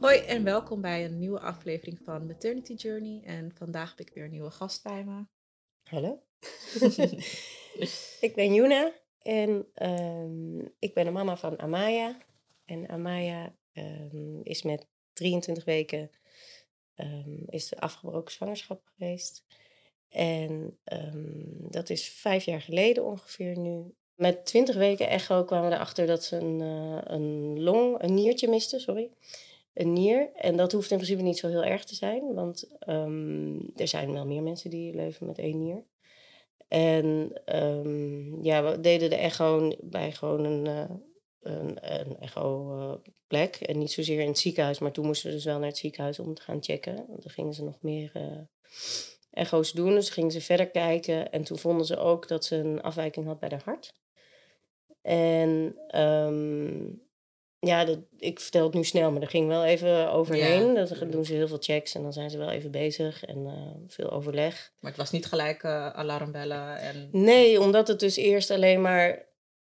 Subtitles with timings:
[0.00, 3.22] Hoi en welkom bij een nieuwe aflevering van Maternity Journey.
[3.24, 5.24] En vandaag heb ik weer een nieuwe gast bij me.
[5.82, 6.22] Hallo.
[8.26, 12.18] ik ben Juna en ehm, ik ben de mama van Amaya.
[12.64, 16.10] En Amaya ehm, is met 23 weken
[16.94, 19.44] ehm, is de afgebroken zwangerschap geweest.
[20.10, 20.78] En
[21.70, 23.94] dat is vijf jaar geleden ongeveer nu.
[24.14, 28.48] Met 20 weken echo kwamen we erachter dat ze een, uh, een long, een niertje
[28.48, 29.10] miste, sorry
[29.74, 30.30] een nier.
[30.34, 34.12] En dat hoeft in principe niet zo heel erg te zijn, want um, er zijn
[34.12, 35.84] wel meer mensen die leven met één nier.
[36.68, 40.90] En um, ja, we deden de echo bij gewoon een, uh,
[41.40, 43.56] een, een echo-plek.
[43.56, 46.18] en niet zozeer in het ziekenhuis, maar toen moesten we dus wel naar het ziekenhuis
[46.18, 46.96] om te gaan checken.
[47.08, 48.12] Want dan gingen ze nog meer
[49.30, 49.94] echo's doen.
[49.94, 51.32] Dus gingen ze verder kijken.
[51.32, 53.92] En toen vonden ze ook dat ze een afwijking had bij de hart.
[55.02, 57.02] En um,
[57.58, 60.74] ja, dat, ik vertel het nu snel, maar er ging wel even overheen.
[60.74, 60.84] Ja.
[60.84, 63.52] Dan doen ze heel veel checks en dan zijn ze wel even bezig en uh,
[63.86, 64.72] veel overleg.
[64.80, 67.08] Maar het was niet gelijk uh, alarmbellen en...
[67.12, 69.26] Nee, omdat het dus eerst alleen maar,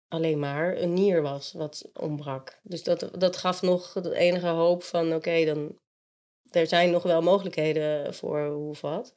[0.08, 2.60] alleen maar een nier was wat ontbrak.
[2.64, 5.84] Dus dat, dat gaf nog de enige hoop van, oké, dan...
[6.56, 9.14] Er zijn nog wel mogelijkheden voor hoe of.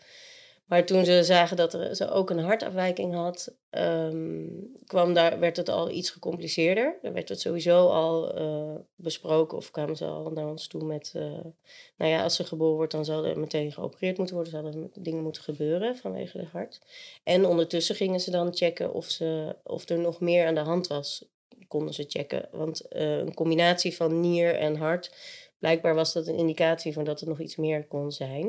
[0.68, 5.56] Maar toen ze zagen dat er, ze ook een hartafwijking had, um, kwam daar, werd
[5.56, 6.98] het al iets gecompliceerder.
[7.02, 11.12] Er werd het sowieso al uh, besproken of kwamen ze al naar ons toe met...
[11.16, 11.22] Uh,
[11.96, 14.52] nou ja, als ze geboren wordt, dan zal er meteen geopereerd moeten worden.
[14.52, 16.80] Zouden dingen moeten gebeuren vanwege het hart.
[17.24, 20.86] En ondertussen gingen ze dan checken of, ze, of er nog meer aan de hand
[20.86, 21.24] was.
[21.68, 22.48] Konden ze checken.
[22.52, 25.10] Want uh, een combinatie van nier en hart...
[25.58, 28.46] Blijkbaar was dat een indicatie van dat het nog iets meer kon zijn.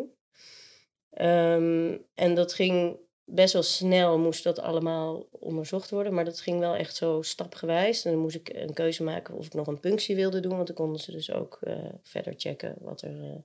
[1.21, 6.13] Um, en dat ging best wel snel, moest dat allemaal onderzocht worden.
[6.13, 8.05] Maar dat ging wel echt zo stapgewijs.
[8.05, 10.55] En dan moest ik een keuze maken of ik nog een punctie wilde doen.
[10.55, 13.35] Want dan konden ze dus ook uh, verder checken wat er, uh,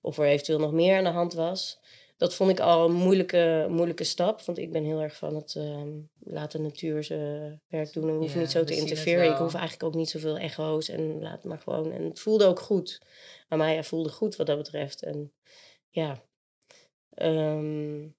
[0.00, 1.80] of er eventueel nog meer aan de hand was.
[2.20, 4.42] Dat vond ik al een moeilijke, moeilijke stap.
[4.42, 5.82] Want ik ben heel erg van het uh,
[6.18, 8.08] laten natuur zijn werk doen.
[8.08, 9.32] En hoef niet zo te interfereren.
[9.32, 10.88] Ik hoef eigenlijk ook niet zoveel echo's.
[10.88, 11.92] En laat maar gewoon.
[11.92, 13.00] En het voelde ook goed.
[13.48, 15.02] Amaya voelde goed wat dat betreft.
[15.02, 15.32] En
[15.88, 16.22] ja,
[17.22, 18.14] Um,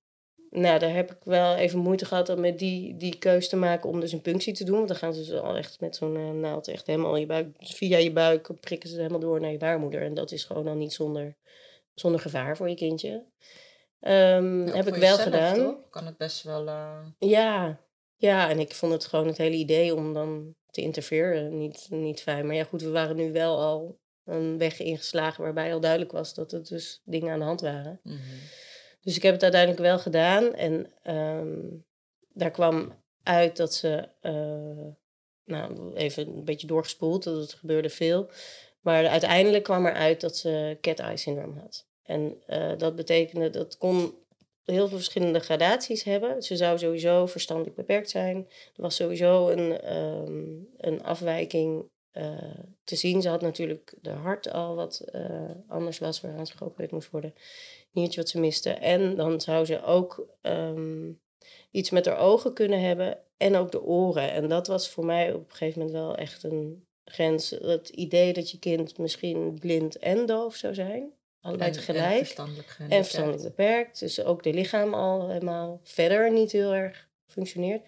[0.50, 3.90] nou, daar heb ik wel even moeite gehad om met die, die keus te maken
[3.90, 4.76] om dus een punctie te doen.
[4.76, 7.26] Want dan gaan ze dus al echt met zo'n uh, naald echt helemaal in je
[7.26, 10.02] buik, via je buik prikken ze helemaal door naar je baarmoeder.
[10.02, 11.36] En dat is gewoon dan niet zonder,
[11.94, 13.26] zonder gevaar voor je kindje.
[14.02, 15.56] Um, ja, heb ik wel gedaan.
[15.56, 15.76] Toch?
[15.90, 16.68] Kan het best wel.
[16.68, 17.06] Uh...
[17.18, 17.80] Ja,
[18.16, 22.22] ja, en ik vond het gewoon het hele idee om dan te interfereren niet, niet
[22.22, 22.46] fijn.
[22.46, 26.34] Maar ja, goed, we waren nu wel al een weg ingeslagen waarbij al duidelijk was
[26.34, 28.00] dat er dus dingen aan de hand waren.
[28.04, 28.40] Mm -hmm.
[29.02, 30.54] Dus ik heb het uiteindelijk wel gedaan.
[30.54, 31.86] En um,
[32.34, 34.94] daar kwam uit dat ze, uh,
[35.46, 38.30] nou even een beetje doorgespoeld, dat het gebeurde veel.
[38.82, 41.90] Maar uiteindelijk kwam er uit dat ze cat-eye syndroom had.
[42.12, 44.14] En uh, dat betekende, dat kon
[44.64, 46.42] heel veel verschillende gradaties hebben.
[46.42, 48.38] Ze zou sowieso verstandelijk beperkt zijn.
[48.76, 53.22] Er was sowieso een, um, een afwijking uh, te zien.
[53.22, 57.34] Ze had natuurlijk de hart al wat uh, anders was, waaraan ze geopereerd moest worden
[57.92, 58.70] niertje wat ze miste.
[58.70, 61.22] En dan zou ze ook um,
[61.72, 64.32] iets met haar ogen kunnen hebben en ook de oren.
[64.32, 67.50] En dat was voor mij op een gegeven moment wel echt een grens.
[67.50, 71.14] Het idee dat je kind misschien blind en doof zou zijn.
[71.42, 72.12] Allebei en, tegelijk.
[72.12, 74.00] En verstandelijk, en verstandelijk beperkt.
[74.00, 77.82] Dus ook de lichaam al helemaal verder niet heel erg functioneert.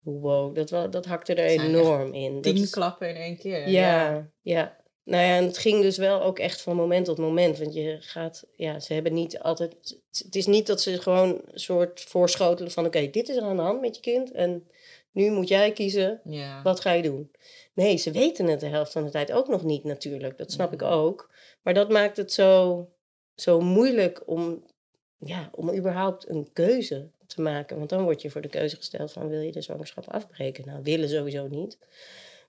[0.00, 2.40] Wow, dat, dat hakte er enorm in.
[2.40, 3.68] Tien klappen in één keer.
[3.68, 4.78] Ja, ja, ja.
[5.04, 7.58] Nou ja, en het ging dus wel ook echt van moment tot moment.
[7.58, 9.98] Want je gaat, ja, ze hebben niet altijd.
[10.10, 13.56] Het is niet dat ze gewoon een soort voorschotelen van: oké, dit is er aan
[13.56, 14.32] de hand met je kind.
[14.32, 14.68] En
[15.12, 16.62] nu moet jij kiezen, ja.
[16.62, 17.30] wat ga je doen?
[17.74, 20.38] Nee, ze weten het de helft van de tijd ook nog niet natuurlijk.
[20.38, 21.30] Dat snap ik ook.
[21.62, 22.88] Maar dat maakt het zo,
[23.34, 24.64] zo moeilijk om,
[25.18, 27.76] ja, om überhaupt een keuze te maken.
[27.76, 30.66] Want dan word je voor de keuze gesteld van wil je de zwangerschap afbreken?
[30.66, 31.78] Nou, willen sowieso niet.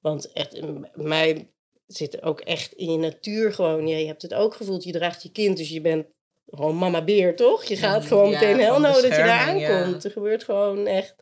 [0.02, 0.62] Want echt,
[0.96, 1.50] mij
[1.88, 3.88] zit ook echt in je natuur gewoon.
[3.88, 6.06] Ja, je hebt het ook gevoeld, je draagt je kind, dus je bent
[6.52, 7.64] gewoon mama beer, toch?
[7.64, 10.04] Je gaat gewoon meteen heel nodig dat je daar aankomt.
[10.04, 11.16] Er gebeurt gewoon echt,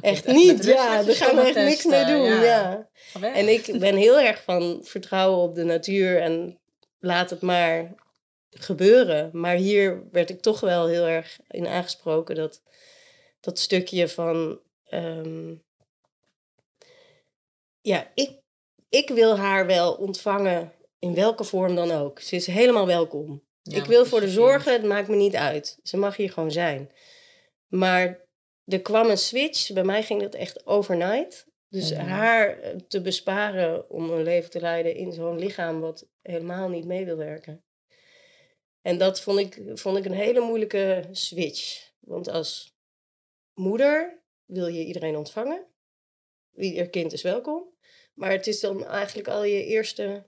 [0.00, 0.64] echt niet.
[0.64, 2.40] Ja, daar gaan we echt niks mee doen.
[2.40, 2.88] Ja.
[3.20, 6.58] En ik ben heel erg van vertrouwen op de natuur en
[6.98, 7.94] laat het maar
[8.50, 9.30] gebeuren.
[9.32, 12.62] Maar hier werd ik toch wel heel erg in aangesproken dat
[13.40, 14.60] dat stukje van.
[14.90, 15.62] Um,
[17.80, 18.42] ja, ik
[18.88, 22.20] ik wil haar wel ontvangen in welke vorm dan ook.
[22.20, 23.42] Ze is helemaal welkom.
[23.72, 25.78] Ik wil voor de zorgen, het maakt me niet uit.
[25.82, 26.90] Ze mag hier gewoon zijn.
[27.68, 28.26] Maar
[28.64, 29.72] er kwam een switch.
[29.72, 31.46] Bij mij ging dat echt overnight.
[31.68, 32.00] Dus Mhm.
[32.00, 36.84] haar eh, te besparen om een leven te leiden in zo'n lichaam wat helemaal niet
[36.84, 37.64] mee wil werken.
[38.82, 41.90] En dat vond ik, vond ik een hele moeilijke switch.
[42.00, 42.76] Want als
[43.54, 45.66] moeder wil je iedereen ontvangen.
[46.54, 47.72] Ieder kind is welkom.
[48.14, 50.26] Maar het is dan eigenlijk al je eerste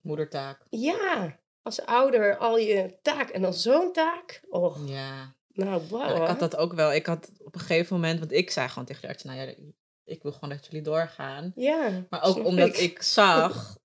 [0.00, 0.66] Moedertaak.
[0.70, 4.40] ja, als ouder al je taak en dan zo'n taak.
[4.48, 5.34] Oh, Ja.
[5.52, 6.08] nou, wauw.
[6.08, 6.92] Nou, ik had dat ook wel.
[6.92, 9.54] Ik had op een gegeven moment, want ik zei gewoon tegen de arts, nou ja,
[10.04, 11.52] ik wil gewoon dat jullie doorgaan.
[11.54, 13.76] Ja, Maar ook omdat ik zag,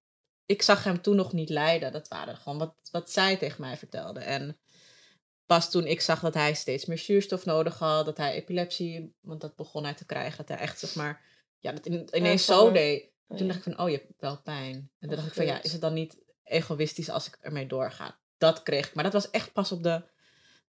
[0.45, 1.91] ik zag hem toen nog niet lijden.
[1.91, 4.19] Dat waren gewoon wat, wat zij tegen mij vertelde.
[4.19, 4.57] En
[5.45, 9.41] pas toen ik zag dat hij steeds meer zuurstof nodig had, dat hij epilepsie, want
[9.41, 11.21] dat begon hij te krijgen, dat hij echt zeg maar,
[11.59, 13.11] ja, dat in- ineens zo deed.
[13.27, 14.75] Oh, Toen dacht ik van, oh, je hebt wel pijn.
[14.99, 16.17] En toen dacht ik van, ja, is het dan niet
[16.49, 18.17] egoïstisch als ik ermee doorga?
[18.37, 18.93] Dat kreeg ik.
[18.93, 20.03] Maar dat was echt pas op de,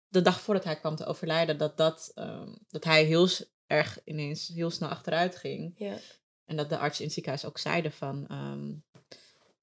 [0.07, 3.27] de dag voordat hij kwam te overlijden, dat, dat, ehm, dat hij heel
[3.67, 5.73] erg ineens heel snel achteruit ging.
[5.77, 5.97] Ja,
[6.45, 8.27] En dat de arts in het ziekenhuis ook zeiden van...
[8.27, 8.71] ehm,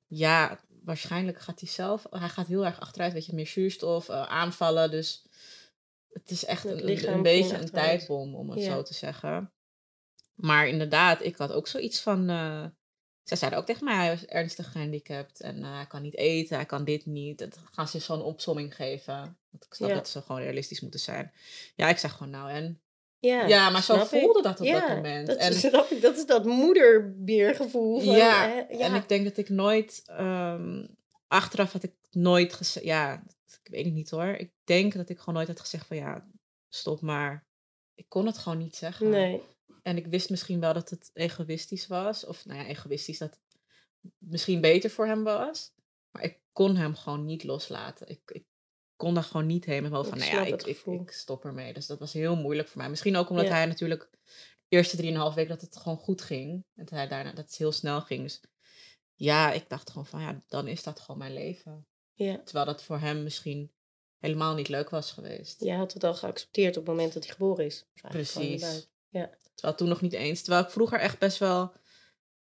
[0.07, 2.07] ja, waarschijnlijk gaat hij zelf...
[2.11, 4.91] Hij gaat heel erg achteruit, weet je, meer zuurstof, eh, aanvallen.
[4.91, 5.25] Dus
[6.13, 8.75] het is echt Het een, een, beetje een tijdbom, om het Ja.
[8.75, 9.53] zo te zeggen.
[10.35, 12.29] Maar inderdaad, ik had ook zoiets van...
[12.29, 12.65] eh
[13.29, 15.41] zij zeiden ook tegen mij, hij is ernstig gehandicapt.
[15.41, 17.39] En eh, hij kan niet eten, hij kan dit niet.
[17.39, 19.15] Dat gaan ze zo'n opsomming geven.
[19.51, 19.95] Want ik snap Ja.
[19.95, 21.33] dat ze gewoon realistisch moeten zijn.
[21.75, 22.81] Ja, ik zeg gewoon nou en...
[23.19, 24.07] ja, Ja, maar zo ik.
[24.07, 25.27] voelde dat op ja, dat moment.
[25.27, 26.01] Dat, En- snap ik.
[26.03, 28.01] Dat is dat moederbiergevoel.
[28.01, 30.87] Van, Ja, hè, En ik denk dat ik nooit, ehm,
[31.29, 33.23] achteraf had ik nooit gezegd, ja,
[33.63, 34.27] ik weet het niet hoor.
[34.35, 36.29] Ik denk dat ik gewoon nooit had gezegd van ja,
[36.69, 37.47] stop maar.
[37.95, 39.09] Ik kon het gewoon niet zeggen.
[39.11, 39.43] Nee,
[39.87, 42.25] En ik wist misschien wel dat het egoïstisch was.
[42.25, 43.61] Of nou ja, egoïstisch dat het
[44.19, 45.73] misschien beter voor hem was.
[46.11, 48.09] Maar ik kon hem gewoon niet loslaten.
[48.09, 48.45] Ik, ik
[48.97, 51.73] kon daar gewoon niet heen met me van, nou ja, ik, stop ermee.
[51.73, 52.91] Dus dat was heel moeilijk voor mij.
[52.91, 53.51] Misschien ook omdat Ja.
[53.53, 54.09] hij natuurlijk
[54.69, 56.51] de eerste drieënhalf weken dat het gewoon goed ging.
[56.53, 58.23] En dat hij daarna, dat het heel snel ging.
[58.23, 58.41] Dus
[59.15, 61.87] ja, ik dacht gewoon van, ja, dan is dat gewoon mijn leven.
[62.13, 62.43] ja.
[62.45, 63.73] Terwijl dat voor hem misschien
[64.19, 65.61] helemaal niet leuk was geweest.
[65.61, 67.87] Jij had het al geaccepteerd op het moment dat hij geboren is.
[68.09, 68.89] Precies.
[69.09, 69.31] Ja.
[69.57, 70.43] Terwijl toen nog niet eens.
[70.43, 71.73] Terwijl ik vroeger echt best wel.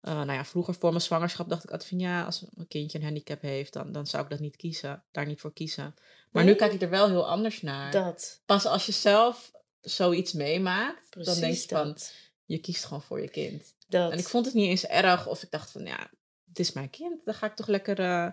[0.01, 2.97] eh, nou ja, vroeger voor mijn zwangerschap dacht ik altijd van ja, als een kindje
[2.97, 5.03] een handicap heeft, dan, dan zou ik dat niet kiezen.
[5.11, 5.95] Daar niet voor kiezen.
[6.31, 7.91] Maar nu kijk ik er wel heel anders naar.
[7.91, 8.41] Dat.
[8.45, 9.51] Pas als je zelf
[9.81, 12.13] zoiets meemaakt, dan denk je van dat.
[12.45, 13.75] je kiest gewoon voor je kind.
[13.87, 14.11] dat.
[14.11, 16.09] En ik vond het niet eens erg of ik dacht van ja,
[16.47, 17.25] het is mijn kind.
[17.25, 17.99] Dan ga ik toch lekker.
[17.99, 18.27] eh,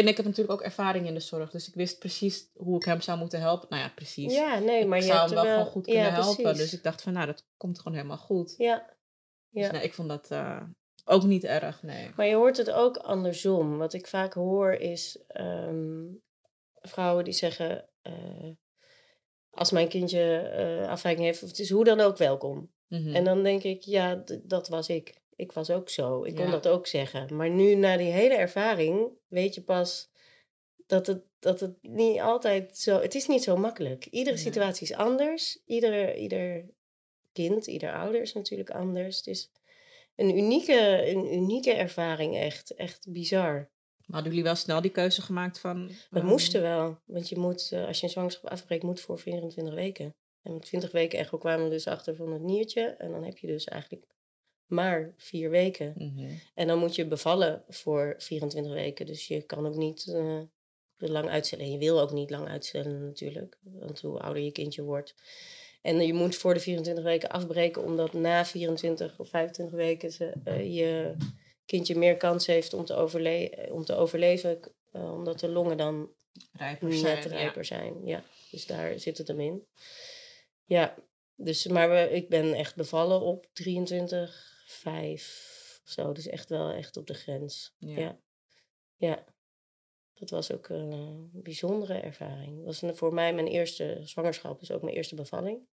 [0.00, 2.84] En ik heb natuurlijk ook ervaring in de zorg, dus ik wist precies hoe ik
[2.84, 3.66] hem zou moeten helpen.
[3.70, 4.34] Nou ja, precies.
[4.34, 5.56] Ja, nee, maar ik je zou hem wel wel...
[5.56, 6.42] gewoon goed kunnen ja, helpen.
[6.42, 6.60] precies.
[6.60, 8.54] Dus ik dacht van nou, dat komt gewoon helemaal goed.
[8.58, 8.96] Ja.
[9.50, 9.72] Dus Ja.
[9.72, 10.62] nee, ik vond dat eh,
[11.04, 12.10] ook niet erg, nee.
[12.16, 13.78] Maar je hoort het ook andersom.
[13.78, 16.04] Wat ik vaak hoor is ehm,
[16.74, 18.50] vrouwen die zeggen: eh,
[19.50, 22.72] Als mijn kindje eh, afwijking heeft, of het is hoe dan ook welkom.
[22.88, 23.14] Mhm.
[23.14, 25.22] En dan denk ik: Ja, dat was ik.
[25.36, 26.24] Ik was ook zo.
[26.24, 26.50] Ik kon Ja.
[26.50, 27.36] dat ook zeggen.
[27.36, 30.10] Maar nu, na die hele ervaring, weet je pas
[30.86, 33.00] dat het, dat het niet altijd zo.
[33.00, 34.06] Het is niet zo makkelijk.
[34.06, 34.44] Iedere Nee.
[34.44, 35.58] situatie is anders.
[35.66, 36.64] Ieder, ieder
[37.32, 39.16] kind, ieder ouder is natuurlijk anders.
[39.16, 39.50] Het is
[40.16, 42.74] een unieke, een unieke ervaring, echt.
[42.74, 43.52] Echt bizar.
[43.52, 45.88] Maar hadden jullie wel snel die keuze gemaakt van...
[46.10, 46.98] We ehm, moesten wel.
[47.04, 50.14] Want je moet, eh, als je een zwangerschap afbreekt, moet voor 24 weken.
[50.42, 52.82] En met 20 weken echo kwamen we dus achter van het niertje.
[52.98, 54.04] En dan heb je dus eigenlijk
[54.66, 55.92] maar vier weken.
[55.96, 56.30] mhm.
[56.54, 59.06] En dan moet je bevallen voor 24 weken.
[59.06, 60.40] Dus je kan ook niet eh,
[60.96, 61.64] lang uitstellen.
[61.64, 63.58] En je wil ook niet lang uitstellen natuurlijk.
[63.62, 65.14] Want hoe ouder je kindje wordt.
[65.82, 67.82] En je moet voor de 24 weken afbreken.
[67.82, 71.16] Omdat na 24 of 25 weken ze, eh, je
[71.66, 74.60] kindje meer kans heeft om te, overle om te overleven.
[74.92, 76.10] eh, omdat de longen dan
[76.52, 77.28] Rijper net zijn, ja.
[77.28, 78.06] rijper zijn.
[78.06, 79.66] Ja, dus daar zit het hem in.
[80.64, 80.94] Ja,
[81.36, 86.12] dus, maar we, ik ben echt bevallen op 23, 5 of zo.
[86.12, 87.74] Dus echt wel echt op de grens.
[87.78, 87.98] Ja.
[87.98, 88.18] Ja.
[88.96, 89.24] ja.
[90.14, 92.56] Dat was ook een bijzondere ervaring.
[92.56, 95.66] Dat was een- voor mij mijn eerste zwangerschap, dus ook mijn eerste bevalling.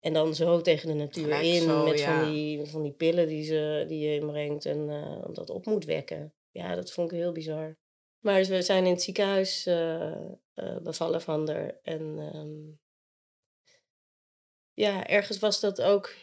[0.00, 2.20] En dan zo tegen de natuur Gelijk in, zo, met ja.
[2.20, 5.84] van, die, van die pillen die, ze, die je inbrengt en eh, dat op moet
[5.84, 6.34] wekken.
[6.50, 7.76] Ja, dat vond ik heel bizar.
[8.18, 10.12] Maar we zijn in het ziekenhuis eh,
[10.54, 11.78] eh, bevallen van haar.
[11.82, 12.70] En ehm,
[14.74, 16.14] ja, ergens was dat ook,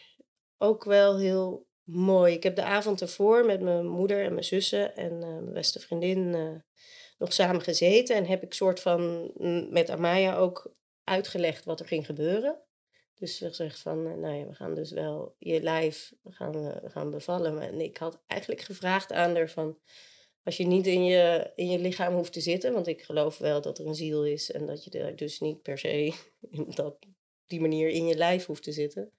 [0.58, 2.34] ook wel heel mooi.
[2.34, 5.80] Ik heb de avond ervoor met mijn moeder en mijn zussen en eh, mijn beste
[5.80, 6.56] vriendin eh,
[7.18, 8.16] nog samen gezeten.
[8.16, 10.74] En heb ik soort van mm, met Amaya ook
[11.04, 12.60] uitgelegd wat er ging gebeuren.
[13.16, 17.12] Dus we gezegd van, eh, nou ja, we gaan dus wel je lijf, gaan, gaan
[17.12, 17.62] bevallen.
[17.62, 19.78] En ik had eigenlijk gevraagd aan haar van,
[20.44, 23.62] als je niet in je, in je lichaam hoeft te zitten, want ik geloof wel
[23.62, 26.14] dat er een ziel is en dat je er dus niet per se
[26.76, 26.98] dat
[27.48, 29.12] die manier in je lijf hoeft te zitten.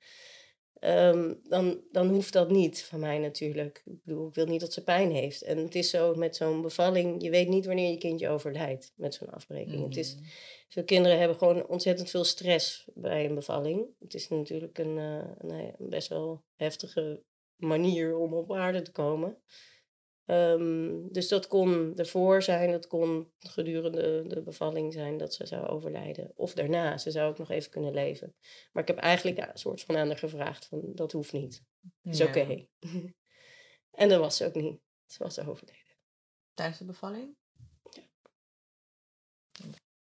[0.81, 3.83] Ehm, dan, dan hoeft dat niet van mij natuurlijk.
[3.85, 5.43] Ik bedoel, ik wil niet dat ze pijn heeft.
[5.43, 9.15] En het is zo met zo'n bevalling, je weet niet wanneer je kindje overlijdt met
[9.15, 9.85] zo'n afbreking.
[9.85, 10.25] Het is, Mhm.
[10.69, 13.87] veel kinderen hebben gewoon ontzettend veel stress bij een bevalling.
[14.01, 17.23] Het is natuurlijk een, eh, een best wel heftige
[17.57, 19.39] manier om op aarde te komen.
[20.27, 25.67] Ehm, dus dat kon ervoor zijn, dat kon gedurende de bevalling zijn dat ze zou
[25.67, 26.33] overlijden.
[26.35, 28.35] Of daarna, ze zou ook nog even kunnen leven.
[28.73, 31.63] Maar ik heb eigenlijk ja, een soort van aan haar gevraagd van dat hoeft niet.
[32.03, 32.27] Is Ja.
[32.27, 32.67] oké.
[34.03, 34.81] en dat was ze ook niet.
[35.07, 35.97] Ze was overleden.
[36.55, 37.37] Tijdens de bevalling?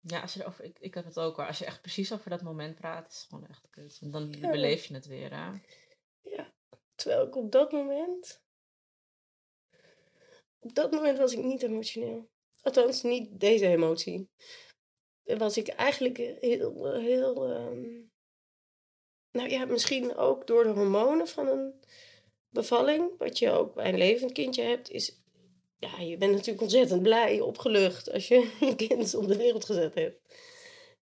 [0.00, 1.46] Ja, als je erover, ik, ik heb het ook hoor.
[1.46, 3.98] Als je echt precies over dat moment praat, is het gewoon echt kut.
[4.00, 4.50] Want dan Ja.
[4.50, 5.50] beleef je het weer, hè?
[6.20, 6.54] Ja,
[6.94, 8.43] terwijl ik op dat moment.
[10.64, 12.28] Op dat moment was ik niet emotioneel.
[12.62, 14.28] Althans, niet deze emotie.
[15.22, 17.44] Was ik eigenlijk heel, heel.
[17.44, 18.02] ehm,
[19.30, 21.74] nou ja, misschien ook door de hormonen van een
[22.48, 23.18] bevalling.
[23.18, 25.22] Wat je ook bij een levend kindje hebt, is.
[25.78, 29.94] Ja, je bent natuurlijk ontzettend blij, opgelucht als je een kind op de wereld gezet
[29.94, 30.34] hebt.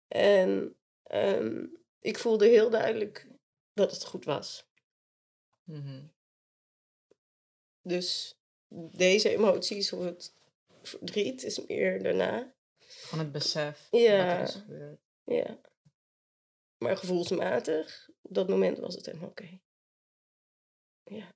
[0.09, 1.67] En ehm,
[2.01, 3.29] ik voelde heel duidelijk
[3.73, 4.67] dat het goed was.
[5.65, 6.05] Mhm.
[7.83, 8.37] Dus
[8.93, 10.35] deze emoties of het
[10.83, 12.55] verdriet is meer daarna.
[12.79, 14.27] Gewoon het besef Ja.
[14.27, 15.01] wat er is gebeurd.
[15.25, 15.61] Ja.
[16.79, 19.61] Maar gevoelsmatig, op dat moment was het helemaal oké.
[21.05, 21.35] Ja.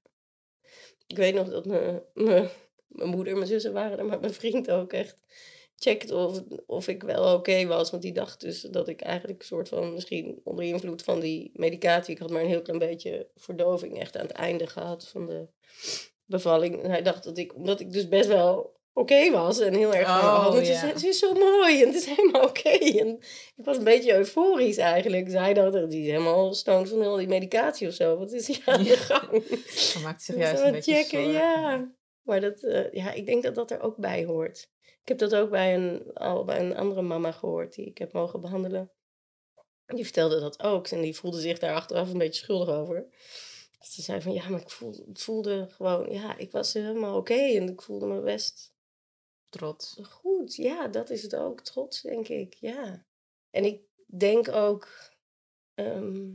[1.06, 2.48] Ik weet nog dat mijn, mijn,
[2.86, 5.18] mijn moeder en mijn zussen waren er, maar mijn vriend ook echt
[5.76, 7.90] checkte of, of ik wel oké was.
[7.90, 11.50] Want die dacht dus dat ik eigenlijk een soort van, misschien onder invloed van die
[11.54, 15.26] medicatie, ik had maar een heel klein beetje verdoving echt aan het einde gehad van
[15.26, 15.48] de
[16.28, 16.82] bevalling.
[16.82, 20.08] En hij dacht dat ik, omdat ik dus best wel oké was en heel erg
[20.08, 20.86] Oh, het, is, ja.
[20.86, 22.68] het is zo mooi en het is helemaal oké.
[22.68, 23.08] En
[23.56, 25.24] ik was een beetje euforisch eigenlijk.
[25.24, 28.16] Dus hij dacht dat hij is helemaal stoned van heel die medicatie of zo.
[28.18, 29.30] Wat is hij aan de gang?
[29.92, 31.32] Dan maakt zich Dus juist een beetje checken, zorgen.
[31.32, 31.96] ja.
[32.22, 34.70] Maar dat, eh, ja, ik denk dat dat er ook bij hoort.
[34.82, 38.12] Ik heb dat ook bij een, al bij een andere mama gehoord die ik heb
[38.12, 38.90] mogen behandelen.
[39.86, 43.06] Die vertelde dat ook en die voelde zich daar achteraf een beetje schuldig over.
[43.80, 47.68] Ze zei van ja, maar ik voelde, voelde gewoon, ja, ik was helemaal oké en
[47.68, 48.72] ik voelde me best
[49.48, 49.98] Trots.
[50.02, 50.54] goed.
[50.54, 51.60] Ja, dat is het ook.
[51.60, 52.54] Trots, denk ik.
[52.54, 53.06] Ja.
[53.50, 54.88] En ik denk ook,
[55.74, 56.26] ehm,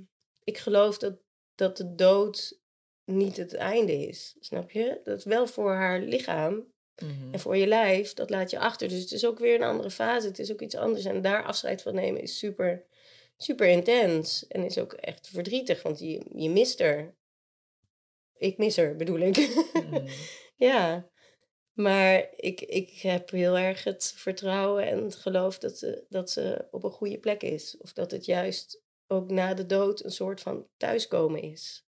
[0.43, 1.17] ik geloof dat,
[1.55, 2.59] dat de dood
[3.05, 4.35] niet het einde is.
[4.39, 4.99] Snap je?
[5.03, 6.71] Dat wel voor haar lichaam
[7.01, 7.33] Mhm.
[7.33, 8.87] en voor je lijf, dat laat je achter.
[8.89, 10.27] Dus het is ook weer een andere fase.
[10.27, 11.05] Het is ook iets anders.
[11.05, 12.85] En daar afscheid van nemen is super,
[13.37, 14.47] super intens.
[14.47, 17.15] En is ook echt verdrietig, want je, je mist er.
[18.43, 19.37] Ik mis er, bedoel ik.
[19.73, 20.07] Mhm.
[20.69, 21.09] ja.
[21.73, 26.67] Maar ik, ik heb heel erg het vertrouwen en het geloof dat ze, dat ze
[26.71, 27.77] op een goede plek is.
[27.77, 31.87] Of dat het juist ook na de dood een soort van thuiskomen is.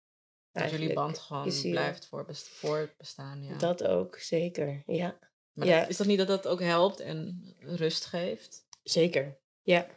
[0.51, 3.57] Dat jullie band gewoon blijft voortbest- voortbestaan, ja.
[3.57, 4.83] Dat ook, zeker.
[4.85, 5.19] Ja,
[5.53, 5.87] maar ja.
[5.87, 8.65] is dat niet dat dat ook helpt en rust geeft?
[8.83, 9.39] zeker.
[9.61, 9.87] Ja.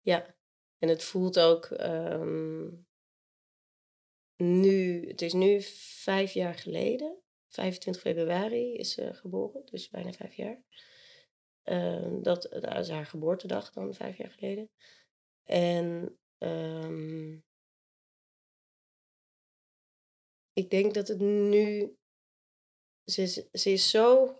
[0.00, 0.36] Ja.
[0.78, 2.68] En het voelt ook ehm,
[4.38, 5.62] nu, het is nu
[6.02, 7.22] vijf jaar geleden.
[7.48, 10.62] 25 februari is ze geboren, dus bijna vijf jaar.
[11.62, 14.70] Ehm, dat, dat is haar geboortedag dan, vijf jaar geleden.
[15.44, 17.32] En ehm,
[20.52, 21.96] ik denk dat het nu.
[23.04, 24.38] Ze is, ze is zo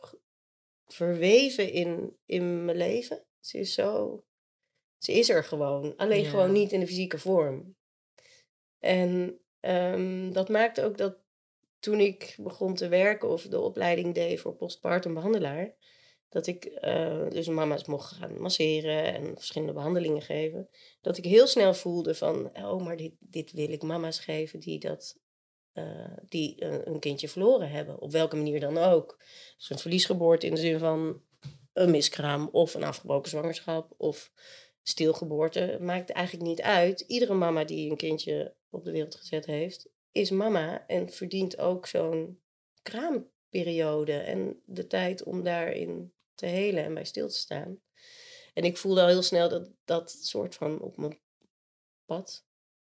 [0.87, 3.27] verweven in, in mijn leven.
[3.41, 4.23] Ze is zo.
[4.99, 5.97] Ze is er gewoon.
[5.97, 6.31] Alleen Ja.
[6.31, 7.77] gewoon niet in de fysieke vorm.
[8.79, 11.17] En ehm, dat maakt ook dat
[11.79, 15.75] toen ik begon te werken of de opleiding deed voor postpartum behandelaar,
[16.29, 20.69] dat ik eh, dus mama's mocht gaan masseren en verschillende behandelingen geven,
[21.01, 24.79] dat ik heel snel voelde van, oh, maar dit, dit wil ik mama's geven die
[24.79, 25.19] dat,
[25.73, 29.17] eh, die eh, een kindje verloren hebben, op welke manier dan ook.
[29.57, 31.23] Dus een verliesgeboorte in de zin van
[31.73, 34.33] een miskraam of een afgebroken zwangerschap of
[34.89, 37.01] stilgeboorte, maakt eigenlijk niet uit.
[37.01, 41.87] Iedere mama die een kindje op de wereld gezet heeft, is mama en verdient ook
[41.87, 42.41] zo'n
[42.83, 47.81] kraamperiode en de tijd om daarin te helen en bij stil te staan.
[48.55, 51.21] En ik voelde al heel snel dat dat soort van op mijn
[52.05, 52.47] pad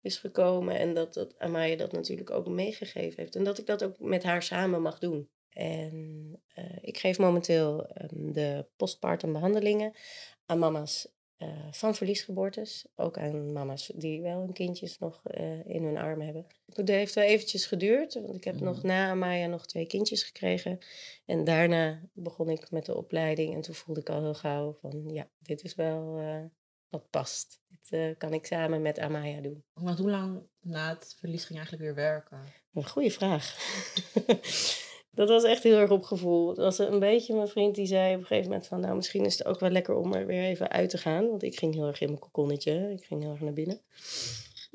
[0.00, 3.84] is gekomen en dat, dat Amaya dat natuurlijk ook meegegeven heeft en dat ik dat
[3.84, 5.30] ook met haar samen mag doen.
[5.50, 9.92] En eh, ik geef momenteel ehm, de postpartum behandelingen
[10.46, 11.11] aan mama's
[11.42, 12.86] eh, van verliesgeboortes.
[12.96, 16.46] Ook aan mama's die wel hun kindjes nog eh, in hun armen hebben.
[16.66, 18.86] Dat heeft wel eventjes geduurd, want ik heb nog Mhm.
[18.86, 20.78] na Amaya nog twee kindjes gekregen.
[21.26, 25.08] En daarna begon ik met de opleiding en toen voelde ik al heel gauw van
[25.12, 26.44] ja, dit is wel, eh,
[26.88, 27.60] wat past.
[27.88, 29.64] Dit kan ik samen met Amaya doen.
[29.72, 32.38] Want hoe lang na het verlies ging je eigenlijk weer werken?
[32.72, 33.56] Een goede vraag.
[35.14, 36.46] dat was echt heel erg op gevoel.
[36.46, 38.80] Dat was een beetje mijn vriend die zei op een gegeven moment van...
[38.80, 41.28] nou, misschien is het ook wel lekker om er weer even uit te gaan.
[41.28, 42.92] Want ik ging heel erg in mijn kokonnetje.
[42.92, 43.80] Ik ging heel erg naar binnen.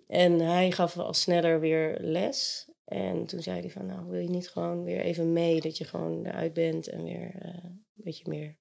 [0.07, 2.69] En hij gaf al sneller weer les.
[2.85, 5.61] En toen zei hij van, nou, wil je niet gewoon weer even mee...
[5.61, 8.57] dat je gewoon eruit bent en weer eh, een beetje meer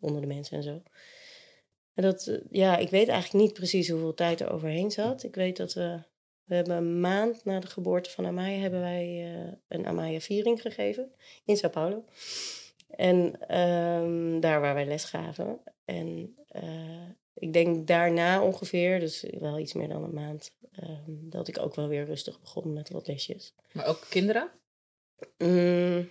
[0.00, 0.82] onder de mensen en zo.
[1.94, 5.22] En dat, eh, ja, ik weet eigenlijk niet precies hoeveel tijd er overheen zat.
[5.22, 6.02] Ik weet dat we,
[6.44, 11.12] we hebben een maand na de geboorte van Amaya hebben wij uh, een Amaya-viering gegeven
[11.44, 12.04] in Sao Paulo.
[12.88, 13.18] En
[13.58, 15.60] um, daar waar wij les gaven.
[15.84, 21.48] En uh, ik denk daarna ongeveer, dus wel iets meer dan een maand, um, dat
[21.48, 23.54] ik ook wel weer rustig begon met wat lesjes.
[23.72, 24.50] Maar ook kinderen?
[25.38, 26.10] Mm,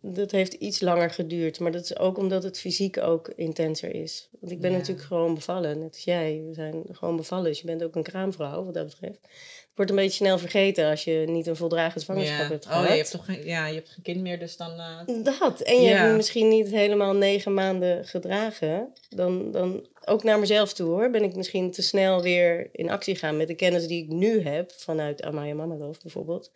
[0.00, 1.60] dat heeft iets langer geduurd.
[1.60, 4.28] Maar dat is ook omdat het fysiek ook intenser is.
[4.40, 4.76] Want ik ben Ja.
[4.76, 6.42] natuurlijk gewoon bevallen, net als jij.
[6.46, 9.18] We zijn gewoon bevallen, dus je bent ook een kraamvrouw wat dat betreft.
[9.22, 12.88] Het wordt een beetje snel vergeten als je niet een voldragen zwangerschap hebt Oh, gehad.
[12.88, 14.70] je hebt toch geen, ja, je hebt geen kind meer, dus dan...
[14.78, 15.60] eh, Dat.
[15.60, 15.96] En je Ja.
[16.02, 18.92] hebt misschien niet helemaal negen maanden gedragen.
[19.08, 21.10] Dan, dan ook naar mezelf toe hoor.
[21.10, 24.40] Ben ik misschien te snel weer in actie gaan met de kennis die ik nu
[24.42, 24.72] heb.
[24.72, 26.52] Vanuit Amaya Mama Love bijvoorbeeld.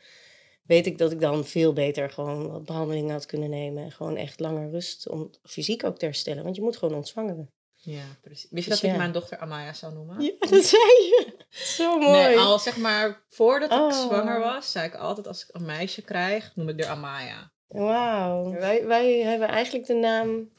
[0.64, 3.84] Weet ik dat ik dan veel beter gewoon wat behandelingen had kunnen nemen.
[3.84, 6.44] En gewoon echt langer rust om fysiek ook te herstellen.
[6.44, 7.50] Want je moet gewoon ontzwangeren.
[7.74, 8.46] ja, precies.
[8.50, 10.20] Wist je Dus dat ik mijn dochter Amaya zou noemen?
[10.20, 11.32] Ja, dat zei je.
[11.50, 12.12] Zo mooi.
[12.26, 13.92] Nee, al zeg maar, voordat ik Oh.
[14.06, 17.52] zwanger was, zei ik altijd als ik een meisje krijg, noem ik haar Amaya.
[17.66, 18.50] Wauw.
[18.50, 20.50] Wij, wij hebben eigenlijk de naam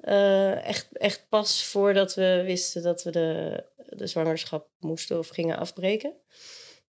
[0.00, 5.56] eh, echt, echt pas voordat we wisten dat we de, de zwangerschap moesten of gingen
[5.58, 6.12] afbreken.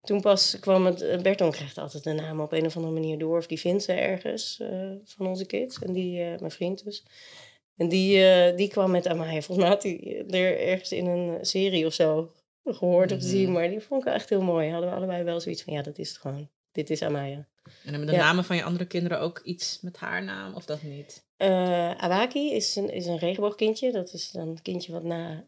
[0.06, 3.18] Toen pas kwam het, eh, Berton krijgt altijd een naam op een of andere manier
[3.18, 3.38] door.
[3.38, 5.78] Of die vindt ze ergens eh, van onze kids.
[5.78, 7.04] En die, eh, mijn vriend dus.
[7.76, 9.30] En die, die kwam met Amaya.
[9.40, 12.32] Volgens mij had hij er ergens in een serie of zo
[12.64, 13.26] gehoord of Mhm.
[13.26, 13.52] gezien.
[13.52, 14.70] Maar die vond ik echt heel mooi.
[14.70, 16.48] Hadden we allebei wel zoiets van, ja, dat is het gewoon.
[16.72, 17.46] Dit is Amaya.
[17.64, 18.18] En hebben de Ja.
[18.18, 21.24] namen van je andere kinderen ook iets met haar naam, of dat niet?
[21.96, 23.92] Awaki is een, is een regenboogkindje.
[23.92, 25.46] Dat is dan het kindje wat na,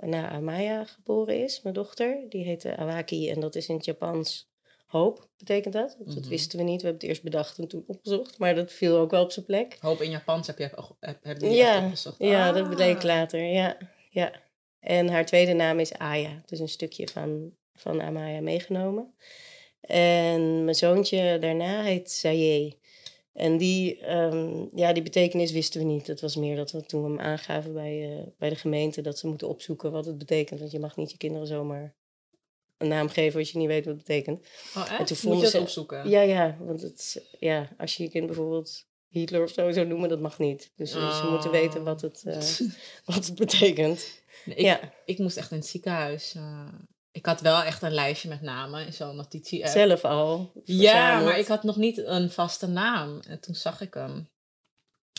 [0.00, 2.18] na Amaya geboren is, mijn dochter.
[2.28, 4.48] Die heette Awaki en dat is in het Japans
[4.86, 5.96] hoop, betekent dat.
[6.04, 6.28] Dat Mhm.
[6.28, 6.80] wisten we niet.
[6.80, 8.38] We hebben het eerst bedacht en toen opgezocht.
[8.38, 9.76] Maar dat viel ook wel op zijn plek.
[9.80, 12.16] Hoop in Japans heb je heb, heb je Ja, opgezocht.
[12.18, 12.74] Ja, dat Ah.
[12.74, 13.40] bleek later.
[13.40, 13.76] Ja,
[14.10, 14.32] ja.
[14.80, 16.42] En haar tweede naam is Aya.
[16.46, 19.14] Dus een stukje van, van Amaya meegenomen.
[19.80, 22.76] En mijn zoontje daarna heet Saye.
[23.38, 26.06] En die, ehm, ja, die betekenis wisten we niet.
[26.06, 29.00] Het was meer dat we toen we hem aangaven bij, eh, bij de gemeente...
[29.00, 30.60] dat ze moeten opzoeken wat het betekent.
[30.60, 31.94] Want je mag niet je kinderen zomaar
[32.78, 33.38] een naam geven...
[33.38, 34.46] als je niet weet wat het betekent.
[34.76, 34.98] Oh, echt?
[34.98, 36.08] En toen Moet je dat ze- opzoeken?
[36.08, 40.08] Ja, ja, want het, ja, als je je kind bijvoorbeeld Hitler of zo zou noemen...
[40.08, 40.72] dat mag niet.
[40.76, 42.68] Dus eh, ze moeten weten wat het, eh,
[43.14, 44.22] wat het betekent.
[44.44, 44.92] Nee, ik, ja.
[45.04, 46.34] ik moest echt in het ziekenhuis.
[47.12, 49.72] Ik had wel echt een lijstje met namen in zo'n notitie-app.
[49.72, 50.52] Zelf al.
[50.64, 53.20] Ja, maar ik had nog niet een vaste naam.
[53.20, 54.30] En toen zag ik hem.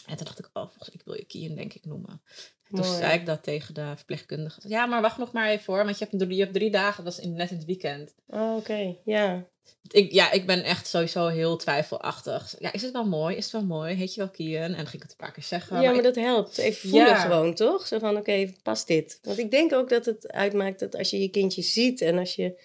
[0.05, 2.21] En toen dacht ik, oh, volgens ik wil je Kian denk ik noemen.
[2.69, 2.97] En toen Mooi.
[2.99, 4.59] zei ik dat tegen de verpleegkundige.
[4.67, 7.03] Ja, maar wacht nog maar even hoor, want je hebt, drie- je hebt drie dagen,
[7.03, 8.13] dat was in, net in het weekend.
[8.27, 8.95] Oh, oké.
[9.05, 9.45] Ja.
[9.91, 12.55] Ik, ja, ik ben echt sowieso heel twijfelachtig.
[12.59, 13.35] Ja, is het wel mooi?
[13.35, 13.93] Is het wel mooi?
[13.95, 14.61] Heet je wel Kian?
[14.63, 15.81] En dan ging ik het een paar keer zeggen.
[15.81, 16.57] ja, maar ik- dat helpt.
[16.57, 17.15] Even voelen Ja.
[17.19, 17.87] gewoon, toch?
[17.87, 19.19] Zo van, oké, past dit?
[19.21, 22.01] Want ik denk ook dat het uitmaakt dat als je je kindje ziet...
[22.01, 22.61] en als je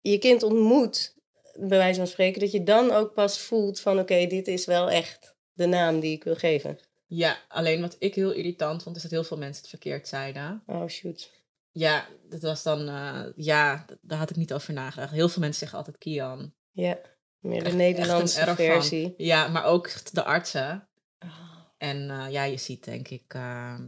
[0.00, 1.14] je kind ontmoet,
[1.58, 2.40] bij wijze van spreken...
[2.40, 6.12] dat je dan ook pas voelt van, oké, dit is wel echt de naam die
[6.12, 6.78] ik wil geven.
[7.06, 10.62] Ja, alleen wat ik heel irritant vond, is dat heel veel mensen het verkeerd zeiden.
[10.66, 11.30] Oh, shoot.
[11.70, 15.12] Ja, dat was dan, eh, ja, daar had ik niet over nagedacht.
[15.12, 16.54] Heel veel mensen zeggen altijd Kian.
[16.70, 16.98] Ja,
[17.38, 18.56] meer de Echt- Nederlandse echt van.
[18.56, 19.14] versie.
[19.16, 20.88] Ja, maar ook de artsen.
[21.18, 23.78] Oh, En eh, ja, je ziet denk ik eh,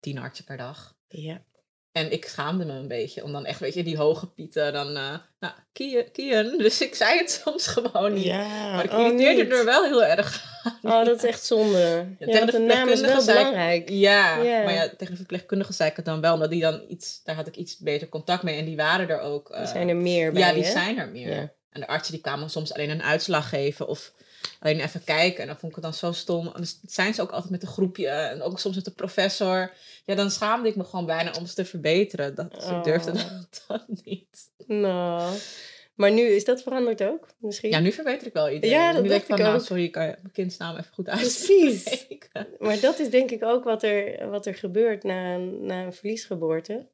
[0.00, 0.96] tien artsen per dag.
[1.08, 1.44] ja.
[1.92, 4.96] En ik schaamde me een beetje om dan echt, weet je, die hoge pieten dan,
[4.96, 6.56] eh nou, Kian, Kian.
[6.58, 8.24] Dus ik zei het soms gewoon niet.
[8.24, 10.92] Ja, maar ik oh, irriteerde er wel heel erg aan.
[10.92, 12.06] Oh, dat is echt zonde.
[12.18, 13.88] Ja, tegen de de naam is wel ik- belangrijk.
[13.88, 17.20] Ja, maar ja, tegen de verpleegkundige zei ik het dan wel, omdat die dan iets,
[17.24, 19.48] daar had ik iets beter contact mee en die waren er ook.
[19.50, 20.70] Er eh, zijn er meer bij, Ja, die hè?
[20.70, 21.28] zijn er meer.
[21.34, 21.52] Ja.
[21.70, 24.12] En de artsen die kwamen soms alleen een uitslag geven of
[24.60, 25.40] alleen even kijken.
[25.40, 26.46] En dan vond ik het dan zo stom.
[26.46, 29.72] En dus zijn ze ook altijd met een groepje en ook soms met de professor.
[30.04, 32.34] Ja, dan schaamde ik me gewoon bijna om ze te verbeteren.
[32.34, 32.82] Dat ze Oh.
[32.82, 34.50] durfden dat dan niet.
[34.66, 35.36] Nou,
[35.94, 37.70] maar nu is dat veranderd ook, misschien?
[37.70, 38.76] Ja, nu verbeter ik wel iedereen.
[38.76, 39.64] Ja, dat nu dacht ik van, ik nou, ook.
[39.64, 41.86] sorry, kan je mijn kindsnaam even goed Precies.
[41.88, 42.46] uitspreken?
[42.58, 46.86] Maar dat is denk ik ook wat er, wat er gebeurt na, na een verliesgeboorte.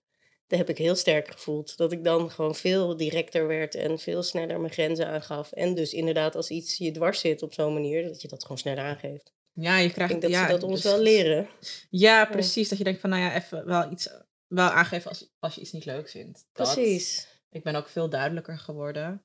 [0.49, 1.77] Dat heb ik heel sterk gevoeld.
[1.77, 5.53] Dat ik dan gewoon veel directer werd en veel sneller mijn grenzen aangaf.
[5.53, 8.59] En dus inderdaad als iets je dwars zit op zo'n manier, dat je dat gewoon
[8.59, 9.33] sneller aangeeft.
[9.53, 10.11] Ja, je Ik krijgt...
[10.11, 11.49] denk dat ja, ze dat ons dus- wel leren.
[11.91, 12.69] Ja, precies.
[12.69, 14.09] Dat je denkt van, nou ja, even wel iets
[14.47, 16.47] wel aangeven als, als je iets niet leuk vindt.
[16.53, 16.73] Dat.
[16.73, 17.29] Precies.
[17.51, 19.25] Ik ben ook veel duidelijker geworden.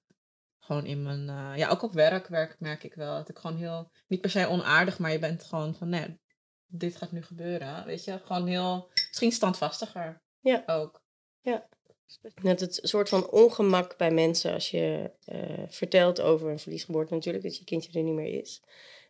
[0.59, 3.15] Gewoon in mijn, eh, ja, ook op werk, werk merk ik wel.
[3.15, 6.19] Dat ik gewoon heel, niet per se onaardig, maar je bent gewoon van, nee,
[6.65, 7.85] dit gaat nu gebeuren.
[7.85, 10.21] Weet je, gewoon heel, misschien standvastiger.
[10.39, 10.63] Ja.
[10.65, 11.02] Ook.
[12.41, 17.43] Net het soort van ongemak bij mensen als je eh, vertelt over een verliesgeboorte natuurlijk,
[17.43, 18.61] dat je kindje er niet meer is.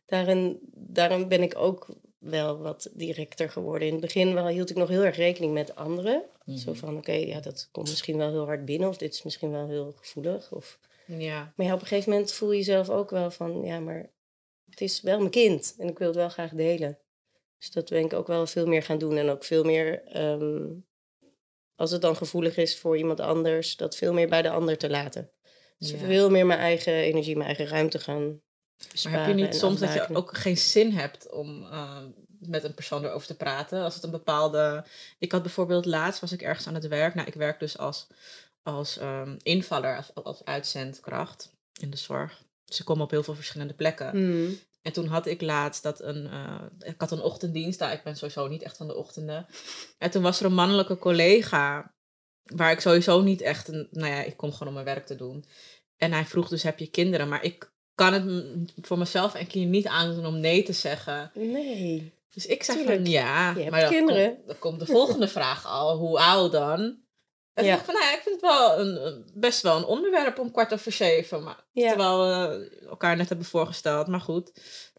[0.06, 3.88] Daarin, daarom ben ik ook wel wat directer geworden.
[3.88, 6.24] In het begin wel, hield ik nog heel erg rekening met anderen.
[6.46, 6.80] Zo Mhm.
[6.80, 9.68] van, oké, ja, dat komt misschien wel heel hard binnen of dit is misschien wel
[9.68, 10.52] heel gevoelig.
[10.52, 10.80] Of...
[11.06, 11.54] Ja.
[11.56, 14.10] Maar ja, op een gegeven moment voel je jezelf ook wel van, ja, maar
[14.70, 16.98] het is wel mijn kind en ik wil het wel graag delen.
[17.58, 20.68] Dus dat ben ik ook wel veel meer gaan doen en ook veel meer, ehm,
[21.84, 24.90] als het dan gevoelig is voor iemand anders, dat veel meer bij de ander te
[24.90, 25.32] laten.
[25.78, 25.98] Dus Ja.
[25.98, 29.20] veel meer mijn eigen energie, mijn eigen ruimte gaan Maar besparen.
[29.20, 31.98] heb je niet soms dat je ook geen zin hebt om eh,
[32.40, 33.84] met een persoon erover te praten?
[33.84, 34.86] Als het een bepaalde...
[35.20, 37.16] Ik had bijvoorbeeld laatst, was ik ergens aan het werk.
[37.16, 38.08] Nou, ik werk dus als,
[38.64, 42.42] als ehm, invaller, als, als uitzendkracht in de zorg.
[42.66, 44.10] Dus ik kom op heel veel verschillende plekken.
[44.10, 44.60] Hmm.
[44.84, 46.28] En toen had ik laatst dat een...
[46.28, 47.80] eh, ik had een ochtenddienst.
[47.80, 49.46] Nou, ik ben sowieso niet echt van de ochtenden.
[49.98, 51.92] En toen was er een mannelijke collega...
[52.44, 53.68] Waar ik sowieso niet echt...
[53.68, 55.46] Een, nou ja, ik kom gewoon om mijn werk te doen.
[55.98, 57.28] En hij vroeg dus, heb je kinderen?
[57.28, 61.32] Maar ik kan het voor mezelf en keer niet aandoen om nee te zeggen.
[61.34, 62.14] Nee.
[62.30, 63.02] Dus ik zeg Tuurlijk.
[63.02, 63.50] van ja.
[63.50, 64.36] Je hebt maar dan kinderen.
[64.36, 65.98] Komt, dan komt de volgende vraag al.
[65.98, 67.03] Hoe oud dan?
[67.54, 67.76] En Ja.
[67.76, 70.74] ik van, nou ja, ik vind het wel een, best wel een onderwerp om kwart
[70.74, 71.44] over zeven.
[71.44, 71.88] Maar, Ja.
[71.88, 74.08] Terwijl we elkaar net hebben voorgesteld.
[74.08, 74.52] Maar goed,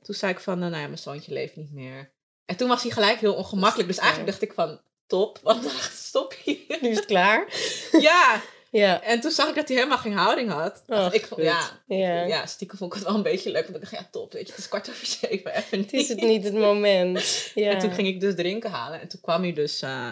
[0.02, 2.12] toen zei ik van, eh, nou ja, mijn zoontje leeft niet meer.
[2.46, 3.88] En toen was hij gelijk heel ongemakkelijk.
[3.88, 5.38] Dus eigenlijk dacht ik van, top.
[5.42, 6.78] Want dan stop hier.
[6.80, 7.46] Nu is het klaar.
[8.00, 8.40] ja,
[8.70, 9.02] Ja.
[9.02, 10.82] en toen zag ik dat hij helemaal geen houding had.
[11.12, 12.24] Ik ja, Ja.
[12.24, 13.62] ja, stiekem vond ik het wel een beetje leuk.
[13.62, 16.08] Want ik dacht, ja, top, weet je, het is kwart over zeven, even Het is
[16.08, 17.22] het niet het moment.
[17.54, 17.70] Ja.
[17.70, 19.00] En toen ging ik dus drinken halen.
[19.00, 20.10] En toen kwam hij dus, eh,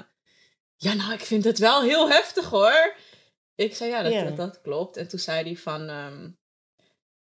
[0.82, 2.94] ja, nou, ik vind het wel heel heftig, hoor.
[3.54, 4.24] Ik zei, ja, dat, Ja.
[4.24, 4.96] Dat, dat klopt.
[4.96, 6.30] En toen zei hij van, ehm,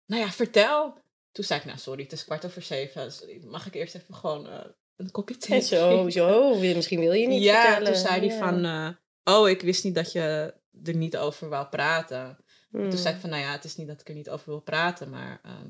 [0.06, 0.98] nou ja, vertel.
[1.32, 3.04] Toen zei ik, nou, sorry, het is kwart over zeven.
[3.04, 4.64] Dus Mag ik eerst even gewoon eh,
[4.96, 6.54] een kopje thee En zo, zo.
[6.54, 7.92] Misschien wil je niet ja, vertellen.
[7.92, 8.38] toen zei hij Ja.
[8.38, 12.38] van, eh, oh, ik wist niet dat je er niet over wou praten.
[12.70, 12.90] Hmm.
[12.90, 14.60] Toen zei ik van, nou ja, het is niet dat ik er niet over wil
[14.60, 15.68] praten, maar ehm,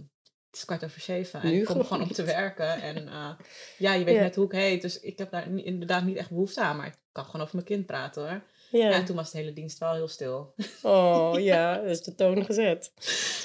[0.52, 1.42] het is kwart over zeven.
[1.42, 2.82] En Nu ik kom gewoon om te werken.
[2.82, 3.30] En eh,
[3.78, 4.20] ja, je weet Ja.
[4.20, 6.76] net hoe ik heet, dus ik heb daar inderdaad niet echt behoefte aan.
[6.76, 8.42] Maar ik kan gewoon over mijn kind praten hoor.
[8.70, 8.88] Ja.
[8.88, 10.54] Ja, en toen was de hele dienst wel heel stil.
[10.82, 12.92] Oh ja, dat is de toon gezet.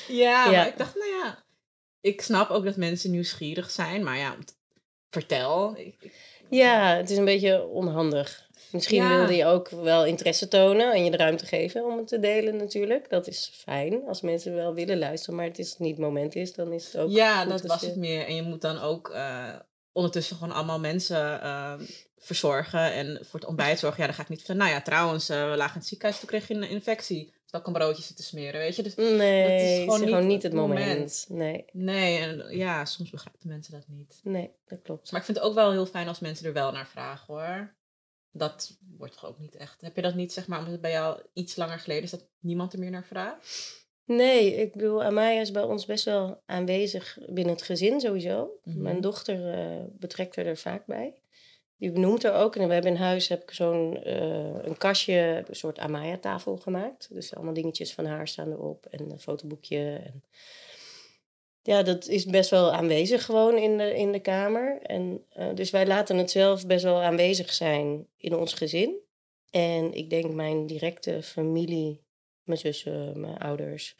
[0.08, 0.52] ja, Ja.
[0.52, 1.44] maar ik dacht, nou ja,
[2.02, 4.04] ik snap ook dat mensen nieuwsgierig zijn.
[4.04, 4.36] Maar ja,
[5.10, 5.78] vertel.
[5.78, 6.14] Ik, ik-
[6.50, 8.47] Ja, het is een beetje onhandig.
[8.72, 9.18] Misschien Ja.
[9.18, 12.56] wilde je ook wel interesse tonen en je de ruimte geven om het te delen
[12.56, 13.10] natuurlijk.
[13.10, 16.54] Dat is fijn als mensen wel willen luisteren, maar het is niet het moment is,
[16.54, 18.26] dan is het ook ja, dat was je- het meer.
[18.26, 19.56] En je moet dan ook eh,
[19.92, 21.74] ondertussen gewoon allemaal mensen eh,
[22.18, 22.92] verzorgen.
[22.94, 24.00] En voor het ontbijt zorgen.
[24.02, 26.20] Ja, dan ga ik niet van, nou ja, trouwens, eh, we lagen in het ziekenhuis,
[26.20, 27.36] toen kreeg je een infectie.
[27.44, 28.84] Terwijl ik een broodje zit te smeren, weet je.
[28.84, 30.80] Dus Nee, Dat is gewoon niet het moment.
[30.90, 31.26] moment.
[31.30, 34.20] Nee, nee, en ja, soms begrijpen mensen dat niet.
[34.24, 35.12] nee, dat klopt.
[35.12, 37.74] Maar ik vind het ook wel heel fijn als mensen er wel naar vragen hoor.
[38.32, 39.82] Dat wordt toch ook niet echt.
[39.82, 42.28] Heb je dat niet, zeg maar, omdat het bij jou iets langer geleden is dat
[42.40, 43.86] niemand er meer naar vraagt?
[44.06, 48.50] Nee, ik bedoel, Amaya is bij ons best wel aanwezig binnen het gezin sowieso.
[48.64, 48.82] Mhm.
[48.82, 51.14] Mijn dochter eh, betrekt er, er vaak bij.
[51.78, 52.56] Die benoemt er ook.
[52.56, 57.08] En we hebben in huis heb ik zo'n eh, een kastje, een soort Amaya-tafel gemaakt.
[57.14, 60.02] Dus allemaal dingetjes van haar staan erop en een fotoboekje.
[60.06, 60.24] En
[61.68, 64.82] ja, dat is best wel aanwezig gewoon in de, in de kamer.
[64.82, 68.96] En, eh, dus wij laten het zelf best wel aanwezig zijn in ons gezin.
[69.50, 72.02] En ik denk mijn directe familie,
[72.44, 73.96] mijn zussen, mijn ouders,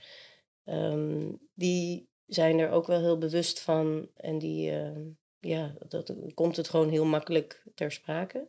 [0.64, 4.10] ehm, die zijn er ook wel heel bewust van.
[4.16, 5.02] En die, ehm,
[5.40, 8.48] ja, dat komt het gewoon heel makkelijk ter sprake.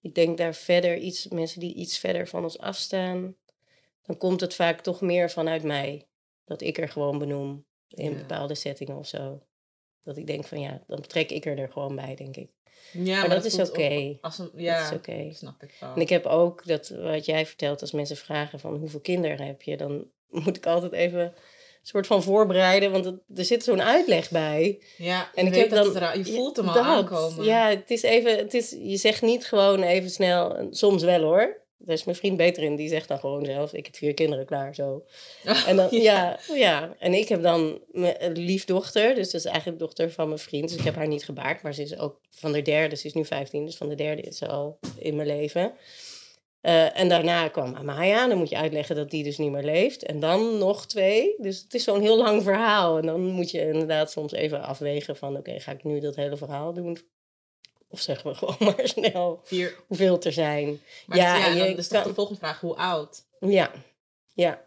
[0.00, 3.36] Ik denk daar verder iets, mensen die iets verder van ons afstaan,
[4.02, 6.06] dan komt het vaak toch meer vanuit mij.
[6.44, 7.64] Dat ik er gewoon benoem
[7.98, 8.16] in Ja.
[8.16, 9.40] bepaalde settingen of zo.
[10.04, 12.48] Dat ik denk van ja, dan betrek ik er er gewoon bij, denk ik.
[12.92, 14.10] Ja, Maar dat is oké.
[14.12, 15.32] ook Als een, ja, is oké.
[15.32, 15.94] snap ik wel.
[15.94, 19.62] En ik heb ook, dat, wat jij vertelt, als mensen vragen van hoeveel kinderen heb
[19.62, 20.04] je, dan
[20.44, 21.32] moet ik altijd even een
[21.82, 24.82] soort van voorbereiden, want het, er zit zo'n uitleg bij.
[24.96, 26.84] ja, En je ik weet heb dat dan, je voelt hem al dat.
[26.84, 27.44] aankomen.
[27.44, 31.64] Ja, het is even, het is, je zegt niet gewoon even snel, soms wel hoor.
[31.78, 34.46] Daar is mijn vriend beter in, die zegt dan gewoon zelf, ik heb vier kinderen
[34.46, 35.04] klaar, zo.
[35.66, 36.38] En dan, ja.
[36.54, 40.40] Ja, en ik heb dan mijn liefdochter, dus dat is eigenlijk de dochter van mijn
[40.40, 40.68] vriend.
[40.68, 43.14] Dus ik heb haar niet gebaard, maar ze is ook van de derde, ze is
[43.14, 45.74] nu 15, dus van de derde is ze al in mijn leven.
[46.60, 50.02] Eh, en daarna kwam Amaya, dan moet je uitleggen dat die dus niet meer leeft.
[50.02, 52.98] En dan nog twee, dus het is zo'n heel lang verhaal.
[52.98, 56.36] En dan moet je inderdaad soms even afwegen van, oké, ga ik nu dat hele
[56.36, 56.98] verhaal doen?
[57.88, 59.76] Of zeggen we gewoon maar snel Vier.
[59.86, 60.80] hoeveel er zijn.
[61.06, 63.26] Maar Ja, ja, dan kan- de volgende vraag, hoe oud?
[63.40, 63.72] Ja,
[64.34, 64.64] ja.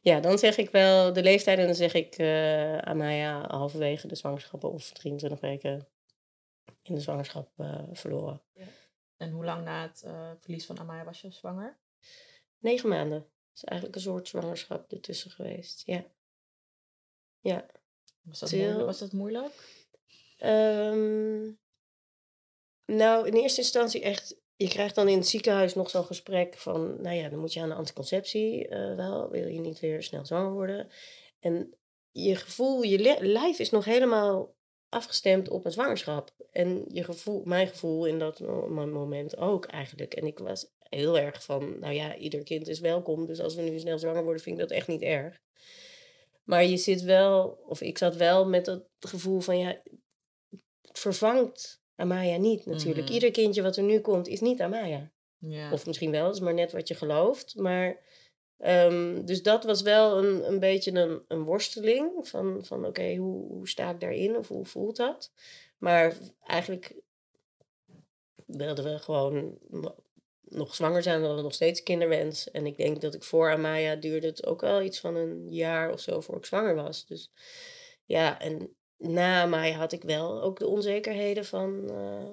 [0.00, 4.14] Ja, dan zeg ik wel de leeftijd en dan zeg ik eh Amaya halverwege de
[4.14, 5.88] zwangerschap of 23 weken
[6.82, 8.42] in de zwangerschap eh, verloren.
[9.16, 11.78] En hoe lang na het eh, verlies van Amaya was je zwanger?
[12.58, 13.18] Negen maanden.
[13.20, 15.82] Dat is eigenlijk een soort zwangerschap ertussen geweest.
[15.86, 16.04] Ja.
[17.40, 17.66] Ja.
[18.22, 18.86] Was dat, Til- moeilijk?
[18.86, 19.52] Was dat moeilijk?
[20.38, 21.50] Ehm,
[22.86, 24.40] nou, in eerste instantie echt.
[24.56, 27.60] Je krijgt dan in het ziekenhuis nog zo'n gesprek van, nou ja, dan moet je
[27.60, 30.88] aan de anticonceptie eh, wel, wil je niet weer snel zwanger worden.
[31.40, 31.76] En
[32.10, 34.54] je gevoel, je li- lijf is nog helemaal
[34.88, 36.34] afgestemd op een zwangerschap.
[36.50, 40.14] En je gevoel, mijn gevoel in dat mo- mo- moment ook eigenlijk.
[40.14, 43.62] En ik was heel erg van, nou ja, ieder kind is welkom, dus als we
[43.62, 45.40] nu snel zwanger worden, vind ik dat echt niet erg.
[46.42, 49.82] Maar je zit wel, of ik zat wel met dat gevoel van, ja,
[50.80, 53.04] het vervangt Amaya niet natuurlijk.
[53.04, 53.14] Mhm.
[53.14, 55.12] Ieder kindje wat er nu komt, is niet Amaya.
[55.38, 55.72] Ja.
[55.72, 57.56] Of misschien wel, is maar net wat je gelooft.
[57.56, 58.00] Maar,
[58.58, 62.28] ehm, dus dat was wel een, een beetje een, een worsteling.
[62.28, 64.36] Van, van oké, hoe, hoe sta ik daarin?
[64.36, 65.32] Of hoe voelt dat?
[65.78, 66.94] Maar eigenlijk
[68.46, 69.96] wilden we gewoon no-
[70.42, 71.20] nog zwanger zijn.
[71.20, 72.50] We hadden nog steeds kinderwens.
[72.50, 75.92] En ik denk dat ik voor Amaya duurde het ook wel iets van een jaar
[75.92, 77.06] of zo voor ik zwanger was.
[77.06, 77.30] Dus
[78.04, 81.90] ja, en na Amaya had ik wel ook de onzekerheden van...
[81.90, 82.28] eh,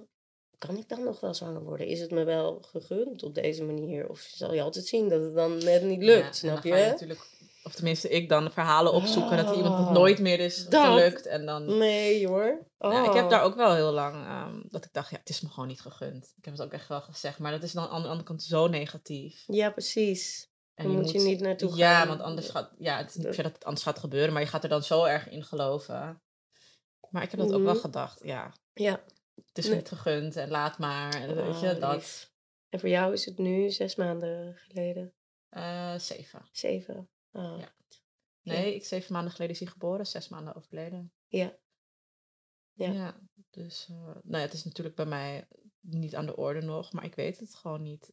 [0.58, 1.88] kan ik dan nog wel zwanger worden?
[1.88, 4.10] Is het me wel gegund op deze manier?
[4.10, 6.86] Of zal je altijd zien dat het dan net niet Ja, lukt, snap je je?
[6.86, 7.20] natuurlijk,
[7.64, 11.26] of tenminste ik dan, verhalen opzoeken dat iemand het Oh, nooit meer is dat- gelukt.
[11.26, 12.66] En dan, Nee hoor.
[12.78, 12.92] Oh.
[12.94, 15.42] ja, ik heb daar ook wel heel lang, ehm, dat ik dacht, ja, het is
[15.42, 16.34] me gewoon niet gegund.
[16.38, 18.44] Ik heb het ook echt wel gezegd, maar dat is dan aan de andere kant
[18.44, 19.44] zo negatief.
[19.48, 20.48] Ja, precies.
[20.74, 22.08] En Dan moet je niet naartoe Ja, gaan.
[22.08, 24.64] want anders gaat, ja, het per se dat het anders gaat gebeuren, maar je gaat
[24.64, 26.22] er dan zo erg in geloven.
[27.12, 27.82] Maar ik heb dat ook wel Mhm.
[27.82, 29.04] gedacht, ja, Ja.
[29.46, 29.76] het is Nee.
[29.76, 31.14] niet gegund en laat maar.
[31.14, 31.94] En weet je, Oh, dat.
[31.96, 32.32] lief.
[32.70, 35.14] En voor jou is het nu zes maanden geleden?
[35.50, 36.50] eh, zeven.
[36.52, 37.10] Zeven?
[37.32, 37.60] Oh.
[37.60, 37.74] Ja.
[38.42, 41.14] Nee, ik zeven maanden geleden is hij geboren, zes maanden overleden.
[41.28, 41.58] Ja.
[42.74, 42.92] Ja.
[42.92, 43.20] Ja,
[43.50, 45.48] dus eh, nou ja, het is natuurlijk bij mij
[45.80, 48.10] niet aan de orde nog, maar ik weet het gewoon niet.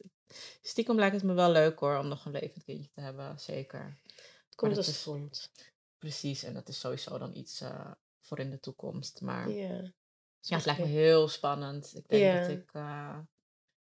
[0.62, 3.98] Stiekem lijkt het me wel leuk hoor, om nog een levend kindje te hebben, zeker.
[4.46, 5.50] Het komt als het komt.
[5.98, 7.92] Precies, en dat is sowieso dan iets eh,
[8.26, 9.20] voor in de toekomst.
[9.20, 9.92] Maar ja,
[10.40, 10.56] Ja.
[10.56, 11.92] het lijkt me heel spannend.
[11.96, 12.40] Ik denk Ja.
[12.40, 13.18] dat ik eh,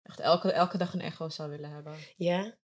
[0.01, 1.95] echt elke, elke dag een echo zou willen hebben.
[2.15, 2.57] Ja?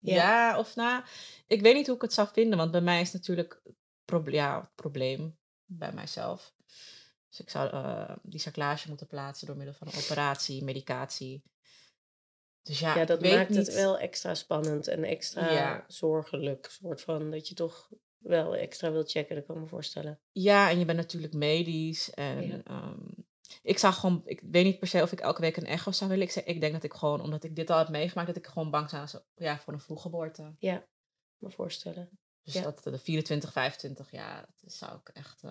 [0.00, 0.14] Ja.
[0.14, 1.04] Ja, of nou,
[1.46, 3.62] ik weet niet hoe ik het zou vinden, want bij mij is natuurlijk
[4.04, 6.54] proble- ja, het probleem bij mijzelf.
[7.28, 11.42] Dus ik zou eh, die cyclage moeten plaatsen door middel van een operatie, medicatie.
[12.62, 13.58] Dus ja, Ja, dat maakt niet.
[13.66, 15.84] het wel extra spannend en extra Ja.
[15.86, 16.66] zorgelijk.
[16.70, 17.88] soort van dat je toch
[18.28, 20.20] wel extra wilt checken, dat kan ik me voorstellen.
[20.32, 22.10] Ja, en je bent natuurlijk medisch.
[22.10, 22.60] En Ja.
[22.64, 22.98] ehm,
[23.62, 26.10] ik zou gewoon, ik weet niet per se of ik elke week een echo zou
[26.10, 26.26] willen.
[26.26, 28.70] Ik, ik denk dat ik gewoon, omdat ik dit al heb meegemaakt, dat ik gewoon
[28.70, 30.54] bang zou zijn ja, voor een vroeggeboorte.
[30.58, 30.86] Ja,
[31.38, 32.08] me voorstellen.
[32.42, 32.62] Dus Ja.
[32.62, 35.42] dat de 24, 25 jaar, dat zou ik echt.
[35.42, 35.50] eh,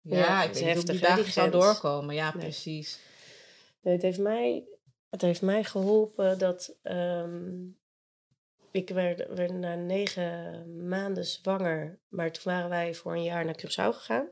[0.00, 2.14] ja, Ja, ik weet niet die die dagen zou doorkomen.
[2.14, 2.42] Ja, Nee.
[2.42, 2.98] precies.
[3.80, 4.64] Nee, het heeft mij,
[5.10, 7.66] het heeft mij geholpen dat ehm,
[8.76, 11.98] ik werd, werd na negen maanden zwanger.
[12.08, 14.28] Maar toen waren wij voor een jaar naar Curaçao gegaan.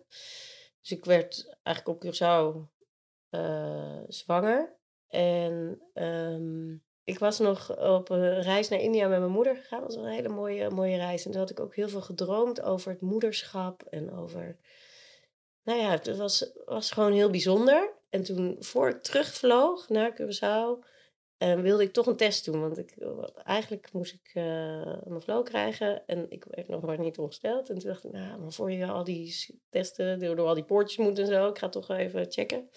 [0.81, 2.73] Dus ik werd eigenlijk op Curaçao
[3.31, 4.77] eh, zwanger.
[5.09, 6.73] En ehm,
[7.05, 9.81] ik was nog op een reis naar India met mijn moeder gegaan.
[9.81, 11.25] Dat was een hele mooie, mooie reis.
[11.25, 14.59] En toen had ik ook heel veel gedroomd over het moederschap en over...
[15.63, 17.93] Nou ja, het was, was gewoon heel bijzonder.
[18.11, 20.85] En toen, voor ik terugvloog naar Curaçao,
[21.39, 22.61] wilde ik toch een test doen.
[22.61, 22.95] Want ik,
[23.45, 27.69] eigenlijk moest ik eh, mijn flow krijgen en ik werd nog maar niet ongesteld.
[27.69, 30.65] En toen dacht ik, nou, maar voor je al die testen, door, door al die
[30.65, 32.71] poortjes moet en zo, ik ga toch even checken.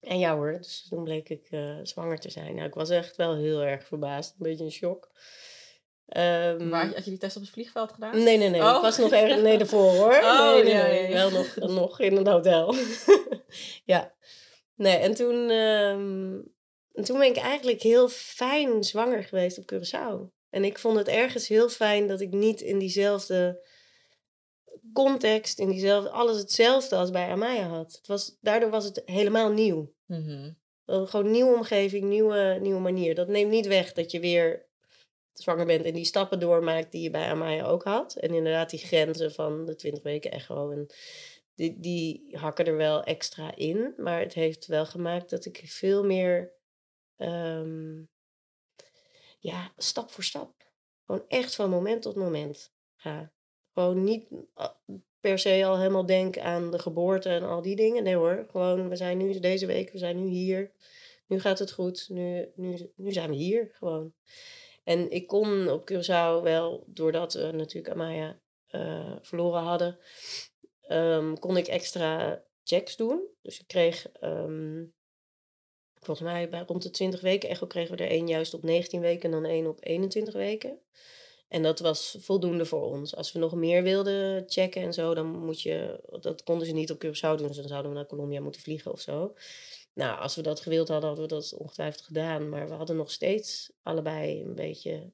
[0.00, 2.54] En ja hoor, dus toen bleek ik eh, zwanger te zijn.
[2.54, 5.10] Nou, ik was echt wel heel erg verbaasd, een beetje in shock.
[6.06, 8.22] Ehm, Maar had je die test op het vliegveld gedaan?
[8.22, 8.62] Nee, nee, nee.
[8.62, 8.74] Oh.
[8.74, 10.14] Ik was nog ergens nee, ervoor hoor.
[10.22, 11.12] Oh, nee, nee.
[11.12, 12.74] Wel nog, nog in een hotel.
[13.84, 14.14] ja.
[14.74, 16.40] Nee, en toen, ehm,
[16.94, 20.32] en toen ben ik eigenlijk heel fijn zwanger geweest op Curaçao.
[20.50, 23.66] En ik vond het ergens heel fijn dat ik niet in diezelfde
[24.92, 27.92] context, in diezelfde, alles hetzelfde als bij Amaya had.
[27.92, 29.92] Het was, daardoor was het helemaal nieuw.
[30.06, 30.52] Mhm.
[30.84, 33.14] Wel Gewoon nieuwe omgeving, nieuwe, nieuwe manier.
[33.14, 34.66] Dat neemt niet weg dat je weer
[35.32, 38.16] zwanger bent en die stappen doormaakt die je bij Amaya ook had.
[38.16, 40.70] En inderdaad die grenzen van de 20 weken echo.
[40.70, 40.86] En
[41.54, 43.94] die, die hakken er wel extra in.
[43.96, 46.52] Maar het heeft wel gemaakt dat ik veel meer...
[47.16, 48.02] ehm,
[49.38, 50.72] ja, stap voor stap.
[51.06, 53.32] Gewoon echt van moment tot moment ga.
[53.72, 54.28] Gewoon niet...
[54.54, 54.74] ah,
[55.20, 58.02] per se al helemaal denk aan de geboorte en al die dingen.
[58.02, 60.72] Nee hoor, gewoon we zijn nu deze week, we zijn nu hier.
[61.26, 64.14] Nu gaat het goed, nu, nu, nu zijn we hier gewoon.
[64.82, 69.98] En ik kon op Curaçao wel, doordat we natuurlijk Amaya uh, verloren hadden,
[70.88, 73.28] um, kon ik extra checks doen.
[73.42, 74.94] Dus ik kreeg, um,
[76.04, 79.00] volgens mij bij rond de 20 weken echo kregen we er één juist op 19
[79.00, 80.78] weken en dan één op 21 weken.
[81.48, 83.16] En dat was voldoende voor ons.
[83.16, 86.00] Als we nog meer wilden checken en zo, dan moet je.
[86.20, 88.92] Dat konden ze niet op Curaçao doen, dus dan zouden we naar Colombia moeten vliegen
[88.92, 89.34] of zo.
[89.92, 92.48] Nou, als we dat gewild hadden, hadden we dat ongetwijfeld gedaan.
[92.48, 95.12] Maar we hadden nog steeds allebei een beetje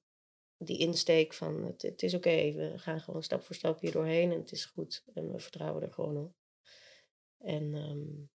[0.57, 4.38] die insteek van het, is oké, we gaan gewoon stap voor stap hier doorheen en
[4.38, 5.05] het is goed.
[5.14, 6.33] En we vertrouwen er gewoon op.
[7.38, 8.31] En um,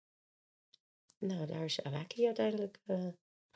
[1.27, 2.81] nou, daar is Awaki uiteindelijk.
[2.87, 3.07] Uh,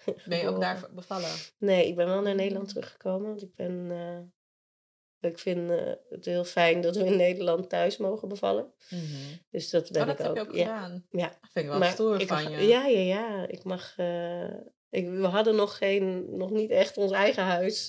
[0.29, 1.31] ben je ook daar bevallen?
[1.59, 3.29] Nee, ik ben wel naar Nederland teruggekomen.
[3.29, 7.97] Want ik ben uh, ik vind uh, het heel fijn dat we in Nederland thuis
[7.97, 8.73] mogen bevallen.
[8.91, 9.39] Mm -hmm.
[9.51, 10.37] Dus dat ben oh, dat ik heb ook.
[10.37, 10.65] je ook ja.
[10.65, 11.07] gedaan?
[11.11, 11.29] Ja.
[11.29, 12.67] Dat vind ik wel maar stoer ik van je.
[12.67, 13.49] Ja, ja, ja.
[13.49, 13.97] Ik mag...
[14.91, 17.87] Ik, we hadden nog, geen, nog niet echt ons eigen huis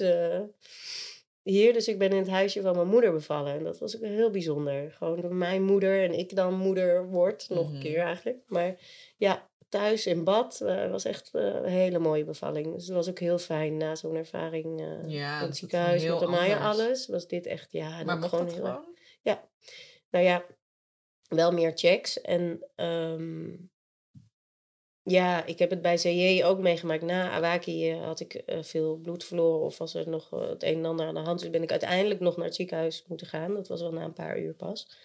[1.41, 1.73] hier.
[1.73, 3.53] Dus ik ben in het huisje van mijn moeder bevallen.
[3.53, 4.91] En dat was ook heel bijzonder.
[4.91, 7.45] Gewoon door mijn moeder en ik dan moeder word.
[7.49, 7.75] Nog mm -hmm.
[7.75, 8.39] een keer eigenlijk.
[8.47, 8.75] Maar
[9.17, 10.59] ja, thuis in bad.
[10.63, 12.73] Uh, was echt uh, een hele mooie bevalling.
[12.73, 16.69] Dus het was ook heel fijn na zo'n ervaring uh, ja, het ziekenhuis met Amaya
[16.69, 17.07] alles.
[17.07, 18.03] Was dit echt, ja.
[18.03, 18.97] Maar mocht gewoon dat heel gewoon?
[19.21, 19.47] Ja.
[20.09, 20.45] Nou ja,
[21.27, 22.21] wel meer checks.
[22.21, 23.71] En um,
[25.03, 27.01] ja, ik heb het bij CJ ook meegemaakt.
[27.01, 31.05] Na Awaki had ik veel bloed verloren of was er nog het een en ander
[31.05, 31.39] aan de hand.
[31.39, 33.53] Dus ben ik uiteindelijk nog naar het ziekenhuis moeten gaan.
[33.53, 34.97] Dat was wel na een paar uur pas.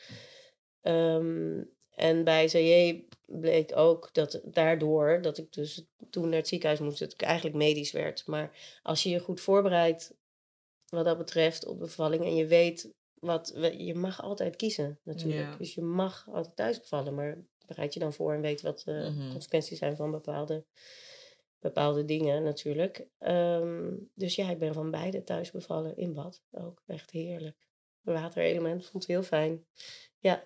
[0.83, 6.81] Um, en bij CJ bleek ook dat daardoor, dat ik dus toen naar het ziekenhuis
[6.81, 8.27] moest, dat ik eigenlijk medisch werd.
[8.27, 10.15] Maar als je je goed voorbereidt
[10.89, 15.51] wat dat betreft op bevalling en je weet wat, je mag altijd kiezen natuurlijk.
[15.51, 15.57] Ja.
[15.57, 19.13] Dus je mag altijd thuis bevallen, maar bereid je dan voor en weet wat de
[19.17, 19.31] Mhm.
[19.33, 20.65] consequenties zijn van bepaalde,
[21.59, 23.07] bepaalde dingen natuurlijk.
[23.19, 26.83] Um, dus ja, ik ben van beide thuis bevallen in bad ook.
[26.87, 27.57] Echt heerlijk.
[28.01, 29.67] Waterelement vond ik heel fijn.
[30.19, 30.43] Ja,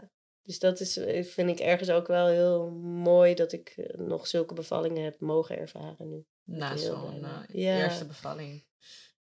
[0.49, 5.05] dus dat is, vind ik ergens ook wel heel mooi dat ik nog zulke bevallingen
[5.05, 6.25] heb mogen ervaren nu.
[6.45, 7.61] Na zo'n uh, ben.
[7.61, 7.83] Ja.
[7.83, 8.65] eerste bevalling.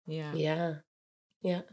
[0.01, 0.33] Ja.
[0.33, 0.86] Ja,
[1.38, 1.65] ja.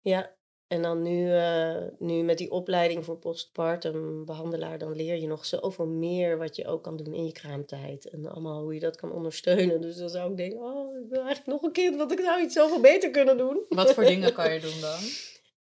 [0.00, 5.26] Ja, en dan nu, uh, nu met die opleiding voor postpartum behandelaar, dan leer je
[5.26, 8.10] nog zoveel meer wat je ook kan doen in je kraamtijd.
[8.10, 9.80] En allemaal hoe je dat kan ondersteunen.
[9.80, 12.42] Dus dan zou ik denken, oh, ik wil eigenlijk nog een kind, want ik zou
[12.42, 13.64] iets zoveel beter kunnen doen.
[13.68, 15.00] Wat voor dingen kan je doen dan?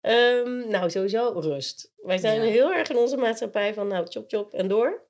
[0.00, 1.92] Um, nou, sowieso rust.
[1.96, 2.50] Wij zijn Ja.
[2.50, 5.06] heel erg in onze maatschappij van, nou, chop chop en door.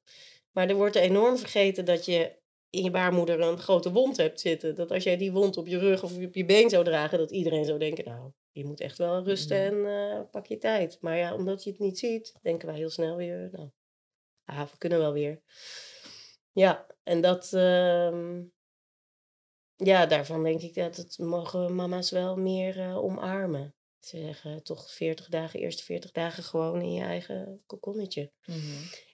[0.53, 2.37] Maar er wordt enorm vergeten dat je
[2.70, 4.74] in je baarmoeder een grote wond hebt zitten.
[4.74, 7.31] Dat als jij die wond op je rug of op je been zou dragen, dat
[7.31, 9.87] iedereen zou denken, nou, je moet echt wel rusten Mhm.
[9.87, 10.98] en uh, pak je tijd.
[11.01, 13.70] Maar ja, omdat je het niet ziet, denken wij heel snel weer, nou,
[14.44, 15.42] ah, we kunnen wel weer.
[16.53, 18.53] Ja, en dat, um,
[19.77, 23.74] ja, daarvan denk ik dat het mogen mama's wel meer uh, omarmen.
[23.98, 28.32] Ze zeggen toch 40 dagen, eerste 40 dagen gewoon in je eigen kokonnetje.
[28.44, 28.58] Mhm.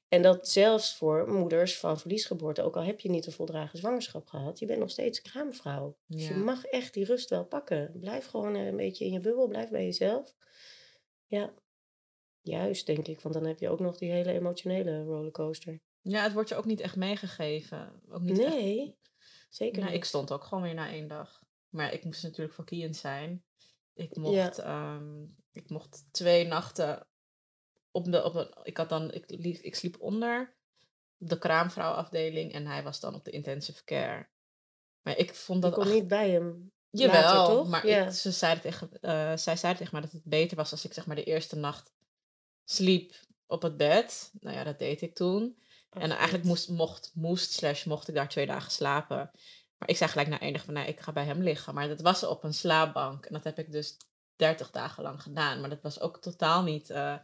[0.08, 4.26] En dat zelfs voor moeders van verliesgeboorte, ook al heb je niet een voldragen zwangerschap
[4.26, 5.96] gehad, je bent nog steeds kraamvrouw.
[6.06, 7.92] Dus je mag echt die rust wel pakken.
[8.00, 10.34] Blijf gewoon eh, een beetje in je bubbel, blijf bij jezelf.
[11.26, 11.54] Ja,
[12.40, 15.80] juist denk ik, want dan heb je ook nog die hele emotionele rollercoaster.
[16.00, 18.02] ja, het wordt je ook niet echt meegegeven.
[18.08, 18.96] Ook niet echt- Nee,
[19.48, 20.00] zeker Nou, niet.
[20.00, 21.42] ik stond ook gewoon weer na één dag.
[21.68, 23.44] Maar ik moest natuurlijk Kian zijn.
[23.94, 27.06] Ik mocht, ehm, ik mocht twee nachten
[27.90, 30.56] op de, op een, ik had dan, ik, liep, ik sliep onder
[31.16, 34.28] de kraamvrouwafdeling en hij was dan op de intensive care.
[35.02, 36.72] Maar ik vond dat kon ach, niet bij hem.
[36.90, 37.68] Jawel, later, toch?
[37.68, 38.06] maar Ja.
[38.06, 40.92] ik, ze zeiden tegen, eh, zij zeiden tegen mij dat het beter was als ik
[40.92, 41.92] zeg maar de eerste nacht
[42.64, 43.14] sliep
[43.46, 44.30] op het bed.
[44.40, 45.62] Nou ja, dat deed ik toen.
[45.90, 49.30] en eigenlijk moest, mocht, moest, slash mocht ik daar twee dagen slapen.
[49.84, 51.74] Maar ik zei gelijk na één dag van, nee, ik ga bij hem liggen.
[51.74, 53.24] Maar dat was op een slaapbank.
[53.26, 53.96] En dat heb ik dus
[54.36, 55.60] 30 dagen lang gedaan.
[55.60, 57.14] Maar dat was ook totaal niet eh,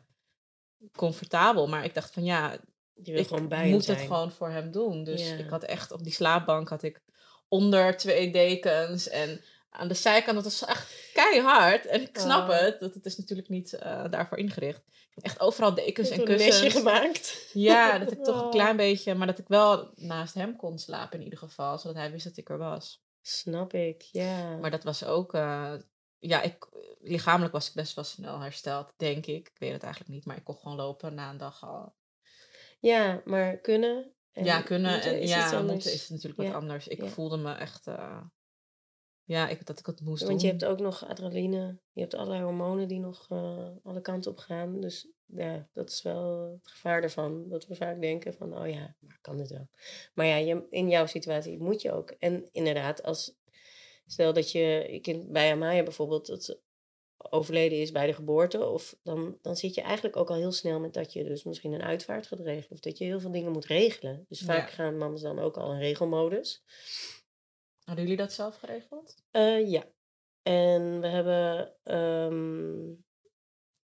[0.96, 1.66] comfortabel.
[1.68, 2.59] Maar ik dacht van, ja,
[2.94, 5.04] ik gewoon bij hem moet het gewoon voor hem doen.
[5.04, 5.35] Dus Ja.
[5.35, 7.02] ik had echt op die slaapbank had ik
[7.48, 9.40] onder twee dekens en
[9.71, 11.87] aan de zijkant, dat was echt keihard.
[11.87, 12.58] En ik snap Oh.
[12.58, 14.83] het, dat het is natuurlijk niet eh, daarvoor ingericht.
[15.14, 16.75] Echt overal dekens en hebt een kussens.
[16.75, 17.50] gemaakt.
[17.52, 21.18] Ja, dat ik toch een klein beetje, maar dat ik wel naast hem kon slapen
[21.18, 23.02] in ieder geval, zodat hij wist dat ik er was.
[23.23, 24.56] Snap ik, ja.
[24.56, 25.73] Maar dat was ook, eh,
[26.18, 26.68] ja, ik,
[27.00, 29.48] lichamelijk was ik best wel snel hersteld, denk ik.
[29.48, 31.94] Ik weet het eigenlijk niet, maar ik kon gewoon lopen na een dag al.
[32.81, 34.12] Ja, maar kunnen.
[34.33, 36.88] en ja, kunnen en ja, moeten is natuurlijk wat anders.
[36.88, 37.08] Ik ja.
[37.08, 38.21] voelde me echt, eh,
[39.31, 40.58] Ja, ik, dat ik het moest Want je doen.
[40.58, 41.78] hebt ook nog adrenaline.
[41.92, 44.81] Je hebt allerlei hormonen die nog eh, alle kanten op gaan.
[44.81, 47.48] Dus ja, dat is wel het gevaar ervan.
[47.48, 49.68] Dat we vaak denken van, oh ja, maar kan dit wel.
[50.14, 52.10] Maar ja, je, in jouw situatie moet je ook.
[52.10, 53.37] En inderdaad, als
[54.06, 56.60] stel dat je je kind bij Amaya bijvoorbeeld dat
[57.16, 58.66] overleden is bij de geboorte.
[58.66, 61.72] Of dan, dan zit je eigenlijk ook al heel snel met dat je dus misschien
[61.72, 62.70] een uitvaart gaat regelen.
[62.70, 64.24] Of dat je heel veel dingen moet regelen.
[64.28, 64.74] Dus vaak Ja.
[64.74, 66.62] gaan mama's dan ook al in regelmodus.
[67.91, 69.15] Hadden jullie dat zelf geregeld?
[69.31, 69.85] Eh, ja.
[70.43, 72.95] En we hebben ehm,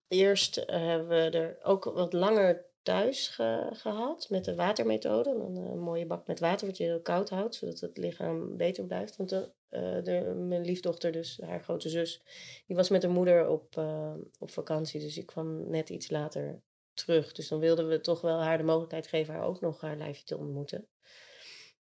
[0.08, 5.38] eerst eh, hebben we er ook wat langer thuis ge- gehad met de watermethode.
[5.38, 8.86] Dan een mooie bak met water wat je heel koud houdt, zodat het lichaam beter
[8.86, 9.16] blijft.
[9.16, 12.24] Want de, eh, de, mijn liefdochter, dus haar grote zus,
[12.68, 15.00] die was met haar moeder op, eh, op vakantie.
[15.00, 16.62] Dus ik kwam net iets later
[16.93, 17.32] terug.
[17.32, 20.24] Dus dan wilden we toch wel haar de mogelijkheid geven haar ook nog haar lijfje
[20.26, 20.88] te ontmoeten.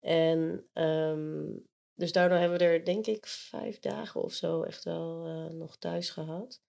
[0.01, 1.51] En ehm,
[1.95, 5.76] dus daardoor hebben we er denk ik vijf dagen of zo echt wel eh, nog
[5.76, 6.61] thuis gehad.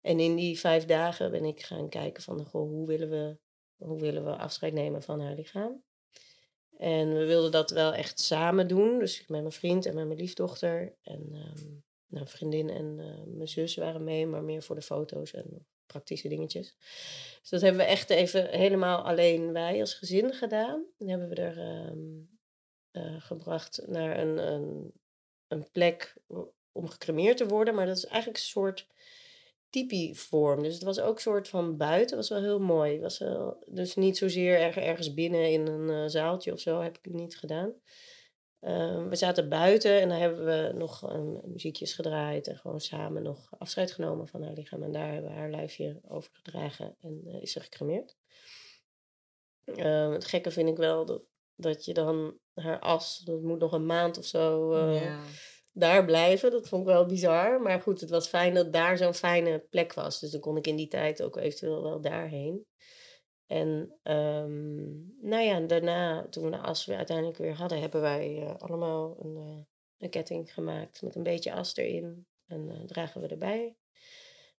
[0.00, 3.38] En in die vijf dagen ben ik gaan kijken van goh, hoe willen we,
[3.76, 5.82] hoe willen we afscheid nemen van haar lichaam.
[6.76, 8.98] En we wilden dat wel echt samen doen.
[8.98, 10.96] Dus met mijn vriend en met mijn liefdochter.
[11.02, 15.32] En ehm nou, vriendin en eh, mijn zus waren mee, maar meer voor de foto's
[15.32, 16.76] en praktische dingetjes.
[17.40, 20.84] Dus dat hebben we echt even helemaal alleen wij als gezin gedaan.
[20.98, 22.37] Dan hebben we er ehm, eh,
[23.18, 24.92] gebracht naar een, een,
[25.48, 26.14] een plek
[26.72, 27.74] om gecremeerd te worden.
[27.74, 28.86] Maar dat is eigenlijk een soort
[29.70, 30.62] tipi-vorm.
[30.62, 32.16] Dus het was ook een soort van buiten.
[32.16, 32.92] was wel heel mooi.
[32.92, 36.80] Het was wel, dus niet zozeer erg, ergens binnen in een eh, zaaltje of zo.
[36.80, 37.74] Heb ik het niet gedaan.
[38.60, 42.46] Ehm, we zaten buiten en daar hebben we nog muziekjes gedraaid.
[42.46, 44.82] En gewoon samen nog afscheid genomen van haar lichaam.
[44.82, 48.16] En daar hebben we haar lijfje over gedragen en eh, is ze gecremeerd.
[49.64, 51.22] Ehm, het gekke vind ik wel dat,
[51.60, 55.22] dat je dan haar as, dat moet nog een maand of zo eh, ja.
[55.72, 56.50] daar blijven.
[56.50, 57.62] Dat vond ik wel bizar.
[57.62, 60.20] Maar goed, het was fijn dat daar zo'n fijne plek was.
[60.20, 62.66] Dus dan kon ik in die tijd ook eventueel wel daarheen.
[63.46, 64.86] En ehm,
[65.28, 69.16] nou ja, daarna, toen we de as weer uiteindelijk weer hadden, hebben wij eh, allemaal
[69.20, 69.64] een, eh,
[69.98, 72.26] een ketting gemaakt met een beetje as erin.
[72.46, 73.76] En dragen we erbij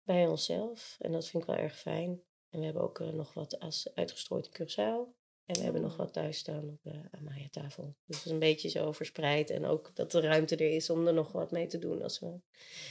[0.04, 0.96] bij onszelf.
[1.00, 2.22] En dat vind ik wel erg fijn.
[2.50, 5.19] En we hebben ook nog wat as uitgestrooid in Curaçao.
[5.50, 5.98] En we hebben nog Oh.
[5.98, 7.96] wat thuis staan op de Amaya-tafel.
[8.06, 9.50] Dus het is een beetje zo verspreid.
[9.50, 12.02] En ook dat de ruimte er is om er nog wat mee te doen.
[12.02, 12.26] Als we...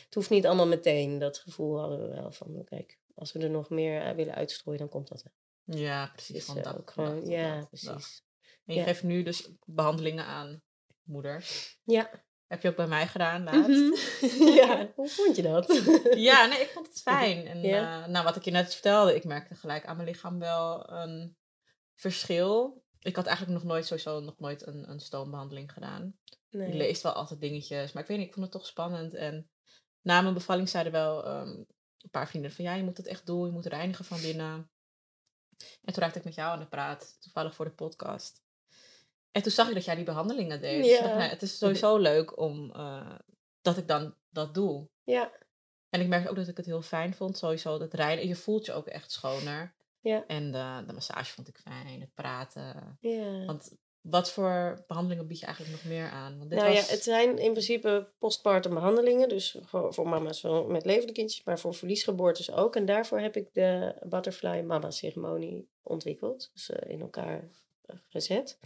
[0.04, 1.18] Het hoeft niet allemaal meteen.
[1.18, 4.80] Dat gevoel hadden we wel van, kijk, als we er nog meer eh, willen uitstrooien,
[4.80, 5.76] dan komt dat wel.
[5.80, 6.34] ja, precies.
[6.34, 8.22] Dus, van eh, dag op gewoon, dag ja, dag precies.
[8.64, 8.86] En je Ja.
[8.86, 10.62] geeft nu dus behandelingen aan
[11.02, 11.80] moeders.
[11.84, 12.10] Ja.
[12.46, 13.68] Heb je ook bij mij gedaan laatst.
[13.68, 14.52] Mhm.
[14.60, 15.82] ja, hoe vond je dat?
[16.16, 17.46] Ja, nee, ik vond het fijn.
[17.46, 18.02] En Ja.
[18.02, 21.36] eh, nou, wat ik je net vertelde, ik merkte gelijk aan mijn lichaam wel een
[22.00, 22.82] verschil.
[23.00, 26.18] Ik had eigenlijk nog nooit sowieso nog nooit een, een stoombehandeling gedaan.
[26.48, 26.74] Je Nee.
[26.76, 29.14] leest wel altijd dingetjes, maar ik weet niet, ik vond het toch spannend.
[29.14, 29.50] En
[30.00, 33.26] na mijn bevalling zeiden wel ehm, een paar vrienden van ja, je moet het echt
[33.26, 34.70] doen, je moet reinigen van binnen.
[35.84, 38.42] En toen raakte ik met jou aan de praat, toevallig voor de podcast.
[39.30, 40.82] En toen zag ik dat jij die behandelingen deed.
[40.84, 41.16] Dus dacht, Ja.
[41.16, 43.14] nou, het is sowieso leuk om eh,
[43.62, 44.88] dat ik dan dat doe.
[45.04, 45.32] Ja,
[45.90, 48.22] En ik merkte ook dat ik het heel fijn vond, sowieso dat rijden.
[48.22, 49.74] En je voelt je ook echt schoner.
[50.08, 52.98] Ja, En de, de massage vond ik fijn, het praten.
[53.00, 53.44] ja.
[53.44, 56.38] Want wat voor behandelingen bied je eigenlijk nog meer aan?
[56.38, 56.86] Want dit Nou was...
[56.86, 59.28] ja, het zijn in principe postpartum behandelingen.
[59.28, 62.76] Dus voor, voor mama's met levende kindjes, maar voor verliesgeboortes ook.
[62.76, 66.50] En daarvoor heb ik de Butterfly Mama ceremonie ontwikkeld.
[66.52, 67.48] Dus eh, in elkaar
[67.82, 68.58] eh, gezet.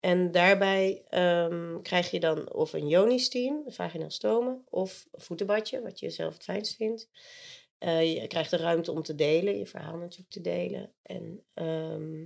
[0.00, 5.82] En daarbij ehm, krijg je dan of een yoni-steam, een vaginaal stomen, of een voetenbadje,
[5.82, 7.08] wat je zelf het fijnst vindt.
[7.78, 10.92] Eh, je krijgt de ruimte om te delen, je verhaal natuurlijk te delen.
[11.02, 12.24] En ehm,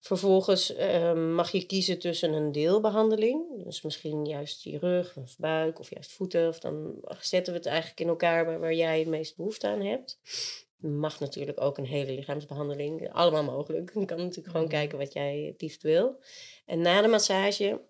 [0.00, 5.78] vervolgens ehm, mag je kiezen tussen een deelbehandeling, dus misschien juist je rug of buik
[5.78, 6.48] of juist voeten.
[6.48, 9.80] Of dan zetten we het eigenlijk in elkaar waar, waar jij het meest behoefte aan
[9.80, 10.20] hebt.
[10.76, 13.90] Mag natuurlijk ook een hele lichaamsbehandeling, allemaal mogelijk.
[13.94, 14.74] Je kan natuurlijk gewoon Mhm.
[14.74, 16.18] kijken wat jij het liefst wil.
[16.66, 17.80] En na de massage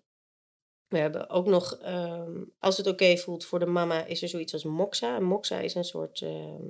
[0.87, 4.53] we hebben ook nog, ehm, als het oké voelt voor de mama, is er zoiets
[4.53, 5.19] als moxa.
[5.19, 6.65] Moxa is een soort, ehm,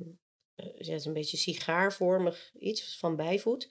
[0.56, 3.70] eh, ja, een beetje sigaarvormig iets van bijvoet.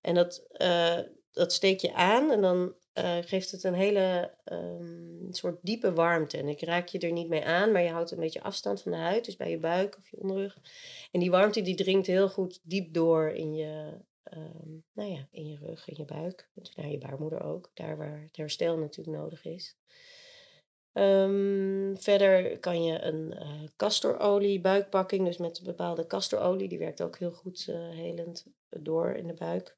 [0.00, 0.98] En dat, eh,
[1.32, 6.36] dat steek je aan en dan eh, geeft het een hele ehm, soort diepe warmte.
[6.36, 8.92] En ik raak je er niet mee aan, maar je houdt een beetje afstand van
[8.92, 10.58] de huid, dus bij je buik of je onderrug.
[11.10, 13.98] En die warmte die dringt heel goed diep door in je,
[14.30, 16.50] ehm, nou ja, in je rug, in je buik.
[16.74, 19.76] Naar je baarmoeder ook, daar waar het herstel natuurlijk nodig is.
[20.92, 27.02] Ehm, verder kan je een eh castorolie buikpakking, dus met een bepaalde castorolie, die werkt
[27.02, 29.76] ook heel goed eh, helend door in de buik.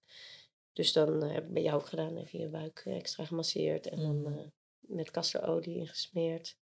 [0.72, 4.00] Dus dan eh, heb ik bij jou ook gedaan, even je buik extra gemasseerd en
[4.00, 4.46] dan eh,
[4.80, 6.56] met castorolie ingesmeerd.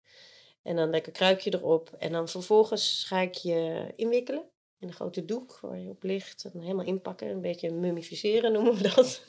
[0.62, 1.91] En dan lekker kruikje erop.
[1.99, 6.45] En dan vervolgens ga ik je inwikkelen in een grote doek waar je op ligt.
[6.45, 9.24] En helemaal inpakken, een beetje mummificeren noemen we dat.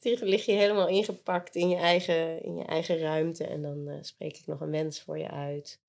[0.18, 3.46] Dan lig je helemaal ingepakt in je eigen, in je eigen ruimte.
[3.46, 5.80] En dan eh, spreek ik nog een wens voor je uit.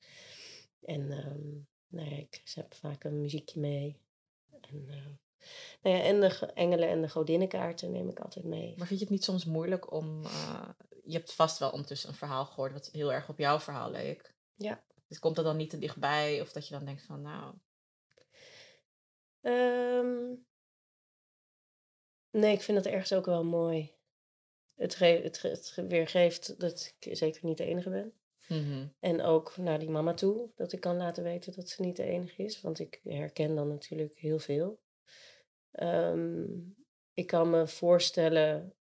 [0.81, 1.49] En ehm,
[1.87, 3.97] nou ja, ik heb vaak een muziekje mee.
[4.61, 5.05] En, uh,
[5.81, 8.73] nou ja, en de engelen en de godinnenkaarten neem ik altijd mee.
[8.77, 10.23] Maar vind je het niet soms moeilijk om...
[10.23, 10.69] Uh,
[11.03, 14.35] je hebt vast wel ondertussen een verhaal gehoord wat heel erg op jouw verhaal leek.
[14.55, 14.83] Ja.
[15.07, 16.41] Dus komt dat dan niet te dichtbij?
[16.41, 17.53] Of dat je dan denkt van, nou...
[19.47, 20.45] Um,
[22.31, 23.93] nee, ik vind dat ergens ook wel mooi.
[24.75, 28.13] Het, het, het weergeeft dat ik zeker niet de enige ben.
[28.47, 28.87] Mhm.
[28.99, 32.03] En ook naar die mama toe, dat ik kan laten weten dat ze niet de
[32.03, 32.61] enige is.
[32.61, 34.79] Want ik herken dan natuurlijk heel veel.
[35.71, 36.75] Um,
[37.13, 38.75] ik kan me voorstellen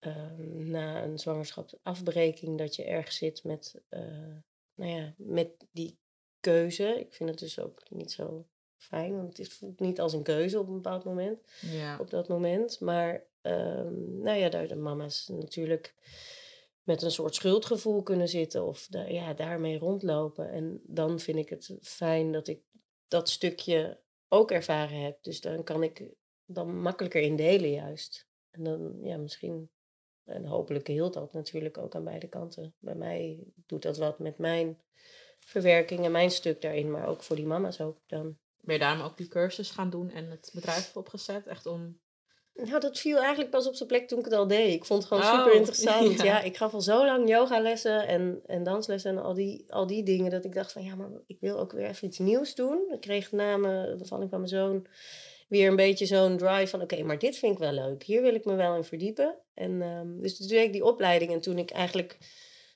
[0.00, 4.36] um, na een zwangerschapsafbreking dat je erg zit met, uh,
[4.74, 5.98] nou ja, met die
[6.40, 7.00] keuze.
[7.00, 8.48] Ik vind het dus ook niet zo
[8.80, 11.38] fijn, want het voelt niet als een keuze op een bepaald moment.
[11.60, 11.98] Ja.
[11.98, 12.80] Op dat moment.
[12.80, 15.94] Maar um, nou ja, daar de mama's natuurlijk
[16.82, 20.50] met een soort schuldgevoel kunnen zitten of da ja, daarmee rondlopen.
[20.50, 22.60] En dan vind ik het fijn dat ik
[23.08, 25.22] dat stukje ook ervaren heb.
[25.22, 26.14] Dus dan kan ik
[26.44, 28.28] dan makkelijker indelen juist.
[28.50, 29.70] En dan, ja, misschien,
[30.24, 32.74] en hopelijk hield dat natuurlijk ook aan beide kanten.
[32.78, 34.80] Bij mij doet dat wat met mijn
[35.38, 38.38] verwerking en mijn stuk daarin, maar ook voor die mama's ook dan.
[38.62, 41.46] Je daarom ook die cursus gaan doen en het bedrijf opgezet?
[41.46, 41.98] Echt om...
[42.54, 44.74] Nou, dat viel eigenlijk pas op zijn plek toen ik het al deed.
[44.74, 46.16] Ik vond het gewoon Oh, super interessant.
[46.16, 46.24] ja.
[46.24, 46.40] Ja.
[46.40, 50.30] ik gaf al zo lang yogalessen en, en danslessen en al die, al die dingen.
[50.30, 52.92] Dat ik dacht van ja, maar ik wil ook weer even iets nieuws doen.
[52.92, 54.86] Ik kreeg na me, de valling van mijn zoon
[55.50, 58.02] weer een beetje zo'n drive van oké, maar dit vind ik wel leuk.
[58.02, 59.38] Hier wil ik me wel in verdiepen.
[59.54, 62.18] En um, dus toen deed ik die opleiding en toen ik eigenlijk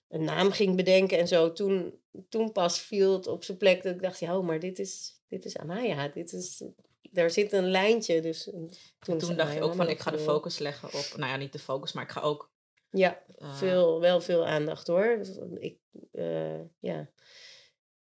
[0.09, 1.95] een naam ging bedenken en zo, toen,
[2.29, 5.23] toen pas viel het op zijn plek dat ik dacht, ja, oh, maar dit is,
[5.35, 6.09] dit is Amaya.
[6.09, 6.65] Dit is,
[7.11, 8.21] daar zit een lijntje.
[8.21, 11.17] Dus toen, Toen, is dacht je ook van, ik ga de focus leggen op...
[11.17, 12.53] Nou ja, niet de focus, maar ik ga ook...
[12.91, 15.21] Ja, eh, veel, wel veel aandacht hoor.
[15.59, 15.79] Ik,
[16.13, 17.11] eh, ja.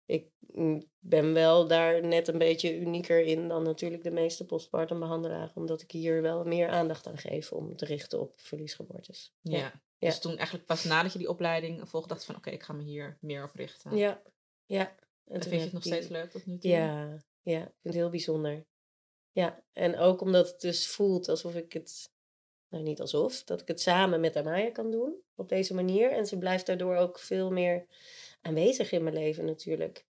[0.06, 5.00] ik mm, ben wel daar net een beetje unieker in dan natuurlijk de meeste postpartum
[5.00, 5.56] behandelaren.
[5.56, 9.34] Omdat ik hier wel meer aandacht aan geef om te richten op verliesgeboortes.
[9.42, 9.58] Ja.
[9.58, 10.08] Ja.
[10.08, 12.36] Dus toen eigenlijk pas nadat je die opleiding volgde, dacht van...
[12.36, 13.98] Oké, ik ga me hier meer op richten.
[13.98, 14.22] Ja,
[14.66, 14.96] ja.
[15.32, 16.70] En vind je het nog die- steeds leuk tot nu toe?
[16.72, 18.66] Ja, ja, ik vind het heel bijzonder.
[19.32, 22.12] Ja, en ook omdat het dus voelt alsof ik het,
[22.70, 26.12] nou niet alsof, dat ik het samen met Amaya kan doen op deze manier.
[26.12, 27.86] En ze blijft daardoor ook veel meer
[28.42, 30.06] aanwezig in mijn leven natuurlijk.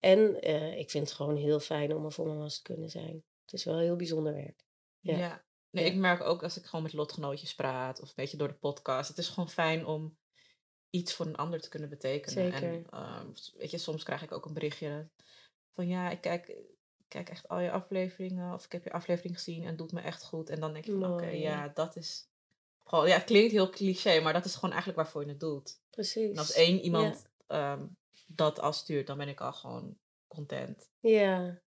[0.00, 3.24] En eh, ik vind het gewoon heel fijn om er voor mama's te kunnen zijn.
[3.44, 4.64] Het is wel heel bijzonder werk.
[5.00, 5.16] Ja.
[5.16, 5.44] Ja.
[5.70, 5.90] Nee, Ja.
[5.90, 9.08] ik merk ook als ik gewoon met lotgenootjes praat of een beetje door de podcast.
[9.08, 10.16] Het is gewoon fijn om
[10.92, 12.52] iets voor een ander te kunnen betekenen.
[12.52, 13.26] En ehm,
[13.56, 15.08] weet je, soms krijg ik ook een berichtje
[15.74, 19.34] van ja, ik kijk, ik kijk echt al je afleveringen of ik heb je aflevering
[19.34, 20.50] gezien en het doet me echt goed.
[20.50, 22.28] En dan denk je van oké, ja, dat is
[22.84, 25.80] gewoon, ja, het klinkt heel cliché, maar dat is gewoon eigenlijk waarvoor je het doet.
[25.90, 26.30] Precies.
[26.30, 27.86] En als één iemand ehm,
[28.26, 30.90] dat afstuurt, dan ben ik al gewoon content.
[31.00, 31.60] Ja,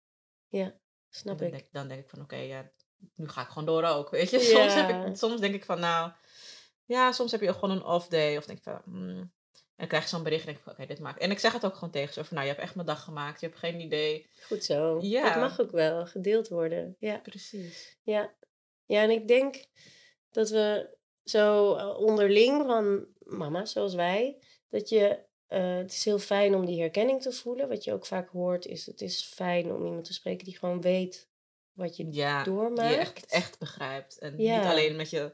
[0.48, 0.74] ja,
[1.10, 1.52] snap dan, ik.
[1.52, 2.70] denk, dan denk ik van oké, ja,
[3.14, 4.10] nu ga ik gewoon door ook.
[4.10, 6.12] Weet je, soms, heb ik, soms denk ik van nou,
[6.84, 8.36] ja, soms heb je ook gewoon een off day.
[8.36, 9.32] Of denk ik van, hmm.
[9.76, 11.20] En dan krijg je zo'n bericht en denk ik van oké, dit maakt.
[11.20, 13.02] En ik zeg het ook gewoon tegen ze van nou, je hebt echt mijn dag
[13.04, 13.40] gemaakt.
[13.40, 14.26] Je hebt geen idee.
[14.46, 14.98] Goed zo.
[15.00, 15.22] Ja.
[15.28, 16.96] Dat mag ook wel gedeeld worden.
[16.98, 17.18] Ja.
[17.18, 17.96] Precies.
[18.02, 18.34] Ja.
[18.86, 19.64] ja, en ik denk
[20.30, 26.18] dat we zo eh, onderling van mama's zoals wij, dat je, eh, het is heel
[26.18, 27.68] fijn om die herkenning te voelen.
[27.68, 30.80] Wat je ook vaak hoort is, het is fijn om iemand te spreken die gewoon
[30.80, 31.28] weet
[31.72, 32.94] wat je Ja, die je doormaakt.
[32.96, 34.18] echt, echt begrijpt.
[34.18, 34.58] En Ja.
[34.58, 35.32] niet alleen met je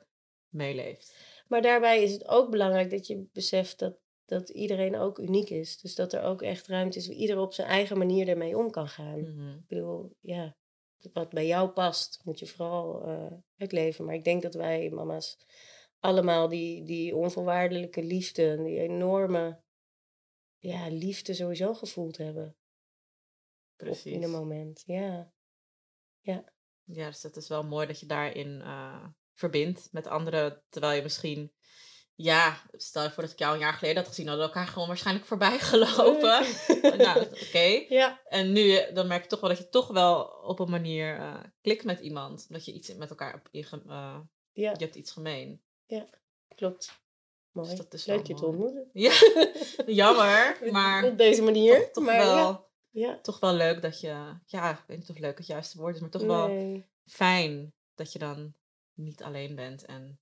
[0.49, 1.15] meeleeft.
[1.51, 5.81] Maar daarbij is het ook belangrijk dat je beseft dat, dat iedereen ook uniek is.
[5.81, 8.71] Dus dat er ook echt ruimte is waar ieder op zijn eigen manier ermee om
[8.71, 9.21] kan gaan.
[9.21, 9.57] Mhm.
[9.57, 10.57] Ik bedoel, ja,
[11.13, 14.05] wat bij jou past, moet je vooral eh, uitleven.
[14.05, 15.39] Maar ik denk dat wij, mama's,
[15.99, 19.61] allemaal die, die onvoorwaardelijke liefde, die enorme
[20.59, 22.47] ja, liefde sowieso gevoeld hebben.
[22.47, 24.13] Op, Precies.
[24.13, 25.33] in een moment, ja.
[26.21, 26.45] Ja,
[26.85, 29.07] dus het is wel mooi dat je daarin eh,
[29.41, 30.63] verbindt met anderen.
[30.69, 31.53] Terwijl je misschien,
[32.15, 34.69] ja, stel je voor dat ik jou een jaar geleden had gezien, hadden we elkaar
[34.73, 36.45] gewoon waarschijnlijk voorbij gelopen.
[36.99, 37.59] nou, oké.
[37.99, 40.71] Ja, En nu, eh, dan merk je toch wel dat je toch wel op een
[40.71, 42.47] manier eh, klikt met iemand.
[42.49, 44.19] Dat je iets met elkaar, ge- eh,
[44.53, 45.63] ja, je hebt iets gemeen.
[46.55, 46.99] klopt.
[47.53, 47.69] Mooi.
[47.69, 48.91] Dus dat is Leuk je te ontmoeten.
[49.07, 49.13] Ja,
[49.87, 51.79] jammer, maar Op deze manier.
[51.81, 53.19] toch, toch maar wel, Ja, ja.
[53.23, 56.01] toch wel leuk dat je, ja, ik weet niet of leuk het juiste woord is,
[56.01, 58.55] maar toch wel fijn dat je dan
[59.01, 60.21] niet alleen bent en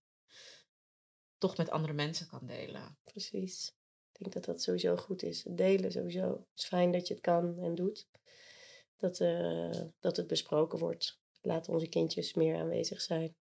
[1.38, 2.98] toch met andere mensen kan delen.
[3.04, 3.72] Precies.
[4.12, 5.42] Ik denk dat dat sowieso goed is.
[5.50, 6.30] Delen sowieso.
[6.30, 8.08] Het is fijn dat je het kan en doet.
[8.96, 11.20] Dat, eh, dat het besproken wordt.
[11.40, 13.36] Laat onze kindjes meer aanwezig zijn.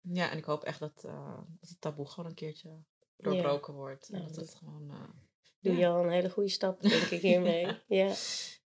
[0.00, 2.82] Ja, en ik hoop echt dat, eh, dat het taboe gewoon een keertje
[3.16, 4.08] doorbroken wordt.
[4.08, 4.90] En Nou, dat dat- het gewoon...
[4.90, 5.08] eh,
[5.60, 5.78] Doe Ja.
[5.78, 7.64] je al een hele goede stap, denk ik, hiermee.
[7.86, 8.14] ja.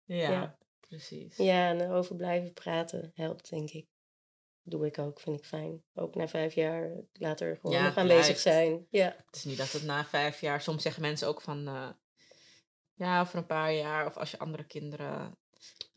[0.04, 0.58] ja, Ja.
[0.80, 1.36] precies.
[1.36, 3.86] ja, en over blijven praten helpt, denk ik.
[4.64, 5.82] Doe ik ook, vind ik fijn.
[5.94, 8.40] Ook na vijf jaar later gewoon Ja, nog aanwezig blijft.
[8.40, 8.86] zijn.
[8.90, 10.60] Ja, Het is niet dat het na vijf jaar...
[10.60, 11.66] Soms zeggen mensen ook van...
[11.68, 11.88] eh,
[12.94, 14.06] ja, over een paar jaar.
[14.06, 15.36] Of als je andere kinderen...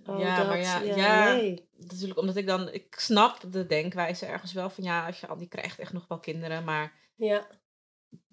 [0.06, 1.70] oh, ja, dat, maar ja, ja, ja, nee.
[1.78, 2.70] natuurlijk omdat ik dan...
[2.74, 4.84] Ik snap de denkwijze ergens wel van...
[4.84, 6.64] Ja, als je al die krijgt echt nog wel kinderen.
[6.64, 7.48] Maar Ja.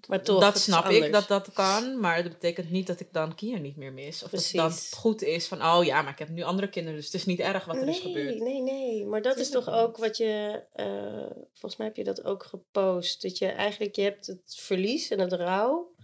[0.08, 2.00] Maar toch, dat snap ik, dat dat kan.
[2.00, 4.22] Maar dat betekent niet dat ik dan Kier niet meer mis.
[4.22, 5.62] Of dat het goed is van...
[5.62, 6.98] Oh ja, maar ik heb nu andere kinderen.
[6.98, 8.38] Dus het is niet erg wat er is gebeurd.
[8.38, 12.24] Nee, nee, maar dat is toch ook wat je, eh, volgens mij heb je dat
[12.24, 15.94] ook gepost, dat je eigenlijk, je hebt het verlies en het rouw,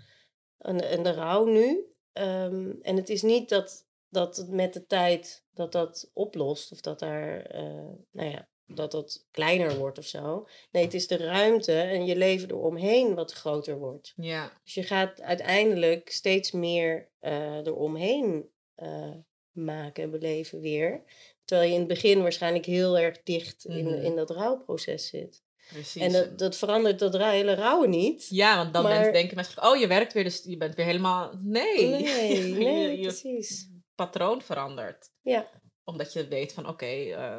[0.59, 1.89] en, en de rouw nu,
[2.19, 6.81] Ehm, en het is niet dat, dat het met de tijd dat dat oplost, of
[6.81, 10.47] dat daar, eh, nou ja, dat dat kleiner wordt of zo.
[10.71, 14.13] Nee, het is de ruimte en je leven eromheen wat groter wordt.
[14.17, 19.11] Ja, Dus je gaat uiteindelijk steeds meer eh eromheen eh,
[19.53, 21.03] maken, beleven weer.
[21.45, 24.05] Terwijl je in het begin waarschijnlijk heel erg dicht in, Mhm.
[24.05, 25.43] in dat rouwproces zit.
[25.69, 26.03] precies.
[26.03, 28.27] En dat, dat verandert dat hele rouwen niet.
[28.29, 30.85] Ja, want dan Maar- mensen denken mensen, oh, je werkt weer, dus je bent weer
[30.87, 31.33] helemaal...
[31.43, 32.03] Nee, Nee,
[32.49, 33.71] Je- nee, je, precies.
[33.95, 35.11] patroon verandert.
[35.23, 35.51] Ja,
[35.85, 37.39] Omdat je weet van, oké, eh,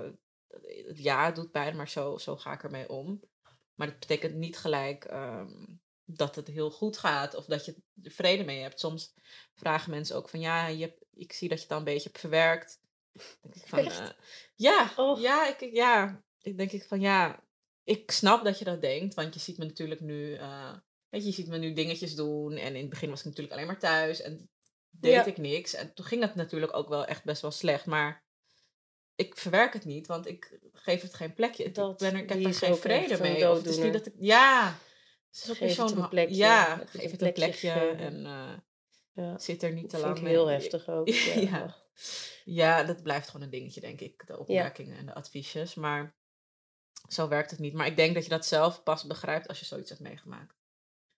[0.87, 3.23] het ja doet pijn, maar zo, zo ga ik ermee om.
[3.75, 5.65] Maar dat betekent niet gelijk ehm,
[6.05, 8.79] dat het heel goed gaat of dat je er vrede mee hebt.
[8.79, 9.13] Soms
[9.53, 12.07] vragen mensen ook van, ja, je hebt, ik zie dat je het al een beetje
[12.07, 12.79] hebt verwerkt.
[13.41, 14.09] Dan denk ik van, eh,
[14.55, 16.23] ja, ja, ik, ja.
[16.41, 17.43] Ik denk ik van, ja,
[17.83, 20.77] ik snap dat je dat denkt, want je ziet me natuurlijk nu, eh,
[21.09, 22.55] weet je, je ziet me nu dingetjes doen.
[22.55, 24.49] En in het begin was ik natuurlijk alleen maar thuis en
[24.89, 25.25] deed Ja.
[25.25, 25.73] ik niks.
[25.73, 28.23] En toen ging dat natuurlijk ook wel echt best wel slecht, maar
[29.19, 31.63] ik verwerk het niet, want ik geef het geen plekje.
[31.63, 33.49] Ik ben er, ik heb er geen vrede mee.
[33.49, 34.77] Of het is niet dat ik, ja,
[35.31, 38.57] het is ook Geef zo'n een plekje, Ja, geef het een plekje en eh,
[39.13, 39.37] ja.
[39.37, 40.53] zit er niet te lang ik heel mee.
[40.53, 41.09] heftig ook.
[41.33, 41.39] Ja.
[41.39, 41.75] Ja.
[42.43, 44.27] Ja, dat blijft gewoon een dingetje, denk ik.
[44.27, 45.75] De opmerkingen en de adviesjes.
[45.75, 46.15] Maar
[47.07, 47.73] zo werkt het niet.
[47.73, 50.55] Maar ik denk dat je dat zelf pas begrijpt als je zoiets hebt meegemaakt.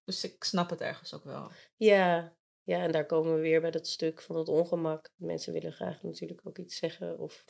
[0.04, 1.52] Dus ik snap het ergens ook wel.
[1.76, 5.10] Ja, ja, en daar komen we weer bij dat stuk van het ongemak.
[5.16, 7.44] Mensen willen graag natuurlijk ook iets zeggen of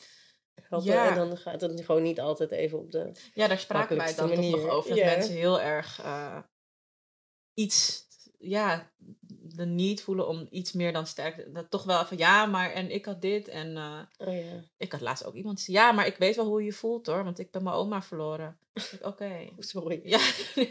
[0.54, 0.92] helpen.
[0.92, 1.08] Ja.
[1.08, 3.12] En dan gaat het gewoon niet altijd even op de...
[3.34, 4.90] Ja, daar spraken wij dan toch nog manier, over.
[4.96, 6.38] Dat mensen heel erg eh,
[7.54, 8.06] iets,
[8.38, 8.90] ja,
[9.54, 11.54] de niet voelen om iets meer dan sterk.
[11.54, 14.92] Dat toch wel van ja, maar en ik had dit en eh, Oh ja, ik
[14.92, 17.38] had laatst ook iemand ja, maar ik weet wel hoe je je voelt hoor, want
[17.38, 18.58] ik ben mijn oma verloren.
[19.02, 19.48] Oké.
[19.58, 20.00] sorry.
[20.04, 20.20] Ja.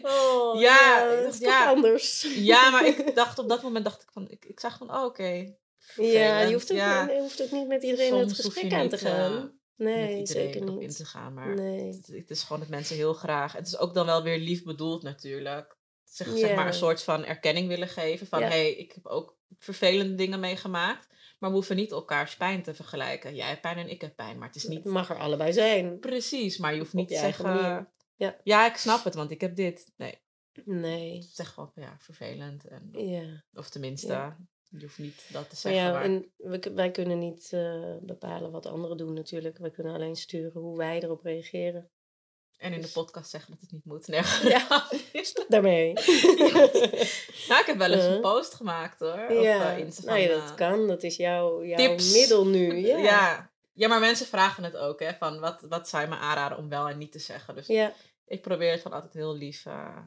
[0.03, 2.35] Oh, Ja, ja, dat is toch anders.
[2.35, 5.03] ja, maar ik dacht op dat moment dacht ik van, ik, ik zag van, oh,
[5.03, 5.53] oké.
[5.95, 7.09] Ja, je hoeft ook, ja.
[7.09, 9.43] je hoeft ook niet met iedereen het Soms gesprek aan niet, te eh,
[9.85, 9.93] gaan.
[9.93, 11.33] met nee, iedereen zeker op in te gaan.
[11.33, 11.87] Maar Nee.
[11.93, 13.53] het, het is gewoon dat mensen heel graag.
[13.53, 15.75] Het is ook dan wel weer lief bedoeld natuurlijk.
[16.03, 18.27] Zeg, zeg maar een soort van erkenning willen geven.
[18.27, 21.07] Van hé, hey, ik heb ook vervelende dingen meegemaakt.
[21.39, 23.35] Maar we hoeven niet elkaars pijn te vergelijken.
[23.35, 24.37] Jij hebt pijn en ik heb pijn.
[24.37, 25.99] Maar het is niet Het mag er allebei zijn.
[25.99, 26.57] precies.
[26.57, 27.87] Maar je hoeft niet te zeggen.
[28.15, 28.39] Ja.
[28.43, 29.91] ja, ik snap het, want ik heb dit.
[29.97, 30.19] Nee,
[30.65, 31.27] Nee.
[31.31, 32.67] zeg gewoon ja, vervelend.
[32.67, 33.43] En, Ja.
[33.53, 34.37] of tenminste, Ja.
[34.71, 35.93] Je hoeft niet dat te Maar zeggen.
[35.93, 39.57] ja, en we, wij kunnen niet eh, bepalen wat anderen doen natuurlijk.
[39.57, 41.89] Wij kunnen alleen sturen hoe wij erop reageren.
[42.57, 44.07] En in de Dus- podcast zeggen dat het niet moet.
[44.07, 44.87] Nee, Ja.
[45.47, 45.93] Daarmee.
[47.47, 49.13] Nou, ik heb wel eens een post gemaakt hoor.
[49.29, 50.87] Op ja, eh, Insta nou ja, dat eh, kan.
[50.87, 52.13] Dat is jouw, jouw tips.
[52.13, 52.75] middel nu.
[52.87, 52.97] Ja.
[52.97, 53.51] ja.
[53.73, 53.87] ja.
[53.87, 55.13] maar mensen vragen het ook, hè.
[55.13, 57.55] Van wat, wat zou je me aanraden om wel en niet te zeggen.
[57.55, 57.93] Dus ja.
[58.25, 59.65] ik probeer het van altijd heel lief.
[59.65, 59.97] eh,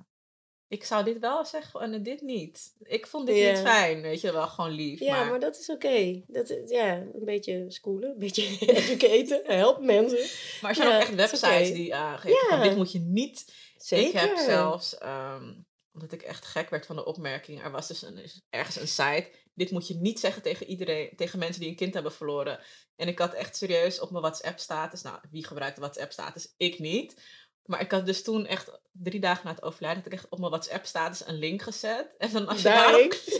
[0.68, 2.74] ik zou dit wel zeggen en dit niet.
[2.82, 4.46] Ik vond dit niet fijn, weet je wel.
[4.48, 5.00] Gewoon lief.
[5.00, 6.22] Ja, maar, maar dat is oké.
[6.26, 10.18] Dat is- Ja, een beetje schoolen, een beetje educaten, help mensen.
[10.60, 12.62] maar er zijn ja, ook echt websites die aangeven Ja.
[12.62, 14.22] dit moet je niet Zeker.
[14.22, 15.52] Ik heb zelfs, ehm,
[15.92, 19.30] omdat ik echt gek werd van de opmerking, er was dus een, ergens een site,
[19.54, 22.60] dit moet je niet zeggen tegen iedereen, tegen mensen die een kind hebben verloren.
[22.96, 26.54] En ik had echt serieus op mijn WhatsApp-status, nou, wie gebruikt de WhatsApp-status?
[26.56, 27.20] Ik niet.
[27.64, 30.38] Maar ik had dus toen echt drie dagen na het overlijden, had ik echt op
[30.38, 32.06] mijn WhatsApp-status een link gezet.
[32.18, 33.24] En dan als je daarop klikt,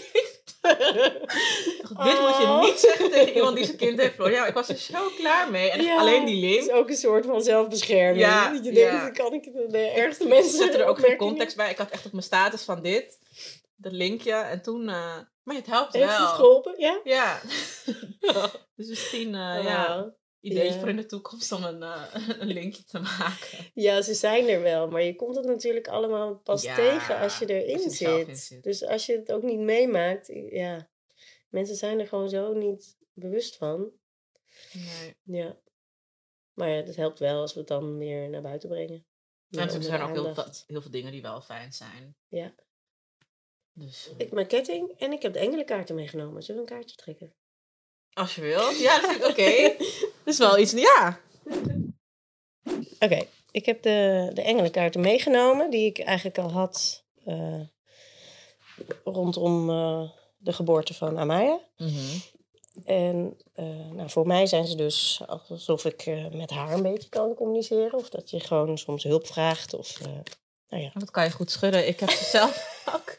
[2.04, 2.60] dit moet je Oh.
[2.62, 4.36] niet zeggen tegen iemand die zijn kind heeft verloren.
[4.36, 5.70] Ja, ik was er zo klaar mee.
[5.70, 6.78] En Ja, alleen die Het is link.
[6.78, 8.20] ook een soort van zelfbescherming.
[8.24, 8.90] Ja, dat je ja.
[8.90, 10.58] denkt, dan kan ik de, ergste Ik mensen...
[10.58, 11.70] zette er ook geen context bij.
[11.70, 13.18] Ik had echt op mijn status van dit,
[13.76, 14.32] dat linkje.
[14.32, 16.20] En toen, eh, maar het helpt Heeft wel.
[16.26, 16.74] het geholpen?
[16.78, 17.00] Ja?
[17.04, 17.40] Ja.
[18.76, 20.12] dus misschien, eh, ja,
[20.52, 20.78] Ja.
[20.78, 23.58] voor in de toekomst om een, eh, een linkje te maken.
[23.74, 27.38] Ja, ze zijn er wel, maar je komt het natuurlijk allemaal pas Ja, tegen als
[27.38, 28.28] je erin als je er zelf zit.
[28.28, 28.62] in zit.
[28.62, 30.88] Dus als je het ook niet meemaakt, ja,
[31.54, 33.92] Mensen zijn er gewoon zo niet bewust van.
[34.72, 35.16] Nee.
[35.22, 35.58] Ja.
[36.52, 39.06] Maar ja, het helpt wel als we het dan meer naar buiten brengen.
[39.46, 40.34] Meer En er zijn ook heel,
[40.66, 42.16] heel veel dingen die wel fijn zijn.
[42.28, 42.54] Ja.
[43.72, 46.42] Dus eh, Ik mijn ketting en ik heb de engelenkaarten meegenomen.
[46.42, 47.34] Zullen we een kaartje trekken?
[48.12, 48.78] als je wilt.
[48.78, 49.76] Ja, dat vind ik oké.
[50.24, 50.72] is wel iets.
[50.72, 51.20] Ja.
[52.98, 57.60] Oké, ik heb de, de engelenkaarten meegenomen, die ik eigenlijk al had eh,
[59.04, 61.60] rondom eh, de geboorte van Amaya.
[61.76, 62.18] Mhm.
[62.84, 67.34] En eh, nou, voor mij zijn ze dus alsof ik met haar een beetje kan
[67.34, 67.98] communiceren.
[67.98, 69.74] Of dat je gewoon soms hulp vraagt.
[69.74, 70.00] Of,
[70.74, 71.88] nou ja, Dat kan je goed schudden.
[71.88, 73.16] Ik heb ze zelf ook.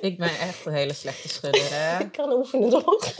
[0.00, 1.98] Ik ben echt een hele slechte schudder, hè?
[2.04, 3.14] ik kan oefenen toch?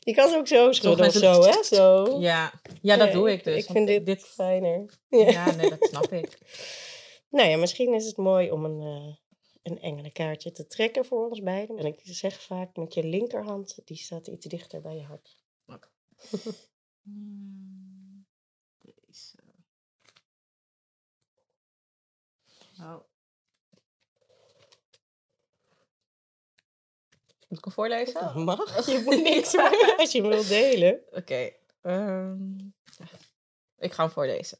[0.00, 1.62] je kan ze ook zo schudden of zo, hè?
[1.62, 2.18] Zo.
[2.20, 3.56] Ja, ja dat Nee, doe ik dus.
[3.56, 4.98] Ik vind dit, dit fijner.
[5.08, 6.38] Ja, nee, dat snap ik.
[7.28, 9.16] Nou ja, misschien is het mooi om een, eh
[9.62, 11.78] een engelenkaartje te trekken voor ons beiden.
[11.78, 15.38] En ik zeg vaak met je linkerhand, die staat iets dichter bij je hart.
[17.02, 18.26] Hmm,
[18.80, 19.38] Deze.
[22.76, 23.02] Nou.
[27.54, 28.20] Moet ik hem voorlezen?
[28.20, 31.00] Dat mag, je moet niks meer als je hem wilt delen.
[31.10, 31.50] Oké.
[31.80, 32.58] ehm,
[33.78, 34.58] ik ga hem voorlezen.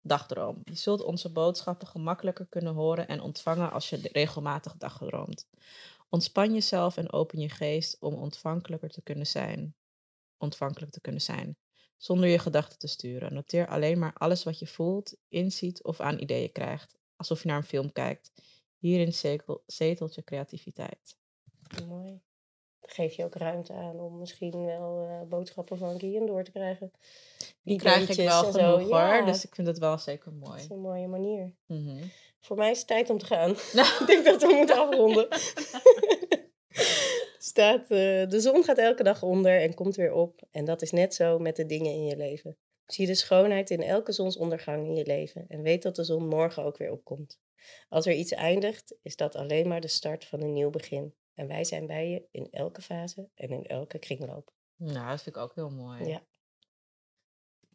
[0.00, 0.60] Dagdroom.
[0.64, 5.48] Je zult onze boodschappen gemakkelijker kunnen horen en ontvangen als je regelmatig dagdroomt.
[6.08, 9.74] Ontspan jezelf en open je geest om ontvankelijker te kunnen zijn.
[10.38, 11.56] Ontvankelijk te kunnen zijn.
[11.96, 13.34] Zonder je gedachten te sturen.
[13.34, 16.98] Noteer alleen maar alles wat je voelt, inziet of aan ideeën krijgt.
[17.16, 18.32] Alsof je naar een film kijkt.
[18.78, 21.16] Hierin zetel- zetelt je creativiteit.
[21.86, 22.20] Mooi.
[22.86, 26.92] Geef je ook ruimte aan om misschien wel eh, boodschappen van Guillaume door te krijgen.
[27.62, 30.60] Die krijg ik wel genoeg hoor, Ja, dus ik vind het wel zeker Dat mooi.
[30.60, 31.54] is een mooie manier.
[31.66, 32.04] Mhm.
[32.40, 33.56] Voor mij is het tijd om te gaan.
[33.72, 33.88] Nou.
[34.00, 35.28] ik denk dat we moeten afronden.
[37.38, 40.42] Staat, eh, de zon gaat elke dag onder en komt weer op.
[40.50, 42.56] En dat is net zo met de dingen in je leven.
[42.86, 45.44] Zie de schoonheid in elke zonsondergang in je leven.
[45.48, 47.40] En weet dat de zon morgen ook weer opkomt.
[47.88, 51.14] Als er iets eindigt, is dat alleen maar de start van een nieuw begin.
[51.34, 54.52] En wij zijn bij je in elke fase en in elke kringloop.
[54.76, 56.04] Nou, dat vind ik ook heel mooi.
[56.04, 56.22] Ja.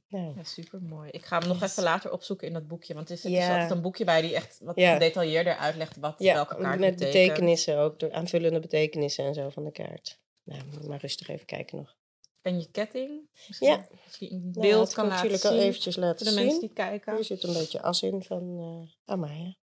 [0.07, 1.09] Nou, Ja, super mooi.
[1.09, 1.71] Ik ga hem nog Yes.
[1.71, 2.93] even later opzoeken in dat boekje.
[2.93, 4.93] Want er zit dus altijd een boekje bij die echt wat Ja.
[4.93, 7.27] gedetailleerder uitlegt wat ja, welke kaart met betekent.
[7.27, 10.19] betekenissen ook, door aanvullende betekenissen en zo van de kaart.
[10.43, 11.97] Nou, moet maar rustig even kijken nog.
[12.41, 13.29] En je ketting.
[13.47, 13.87] Misschien Ja.
[14.19, 17.15] een Nou, beeld kan laten natuurlijk zien al eventjes laten de mensen die kijken.
[17.15, 19.55] Hier zit een beetje as in van eh Amaya.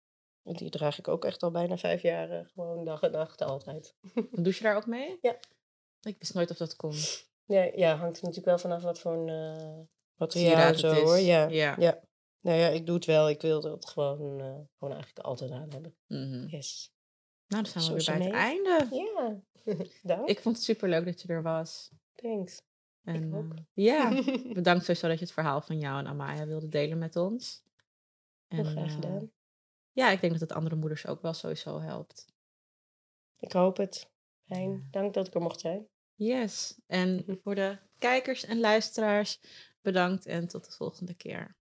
[0.47, 3.41] En Die draag ik ook echt al bijna vijf jaar eh, gewoon dag en nacht
[3.41, 3.95] altijd.
[4.31, 5.17] Douche je daar ook mee?
[5.21, 5.39] Ja.
[6.01, 6.93] Ik wist nooit of dat kon.
[7.45, 9.79] Ja, ja hangt er natuurlijk wel vanaf wat voor een uh,
[10.15, 11.03] materiaal zo het is.
[11.03, 11.17] hoor.
[11.17, 11.47] Ja.
[11.47, 11.75] Ja.
[11.79, 12.03] ja.
[12.41, 13.29] Nou ja, ik doe het wel.
[13.29, 15.95] Ik wil dat gewoon, eh, gewoon eigenlijk altijd aan hebben.
[16.07, 16.47] Mhm.
[16.47, 16.91] Yes.
[17.47, 18.95] Nou, dan zijn we weer bij het het einde.
[18.95, 19.41] Ja,
[20.15, 20.27] dank.
[20.27, 21.91] Ik vond het super leuk dat je er was.
[22.15, 22.61] Thanks.
[23.03, 23.53] En, ook.
[23.53, 24.23] eh, ja,
[24.53, 27.63] bedankt sowieso dat je het verhaal van jou en Amaya wilde delen met ons.
[28.47, 29.31] Heel En, graag eh, gedaan.
[29.97, 32.25] Ja, ik denk dat het andere moeders ook wel sowieso helpt.
[33.39, 34.09] Ik hoop het.
[34.45, 34.87] Fijn.
[34.91, 35.87] Dank dat ik er mocht zijn.
[36.15, 36.79] Yes.
[36.87, 39.39] En voor de kijkers en luisteraars,
[39.81, 41.55] bedankt en tot de volgende keer.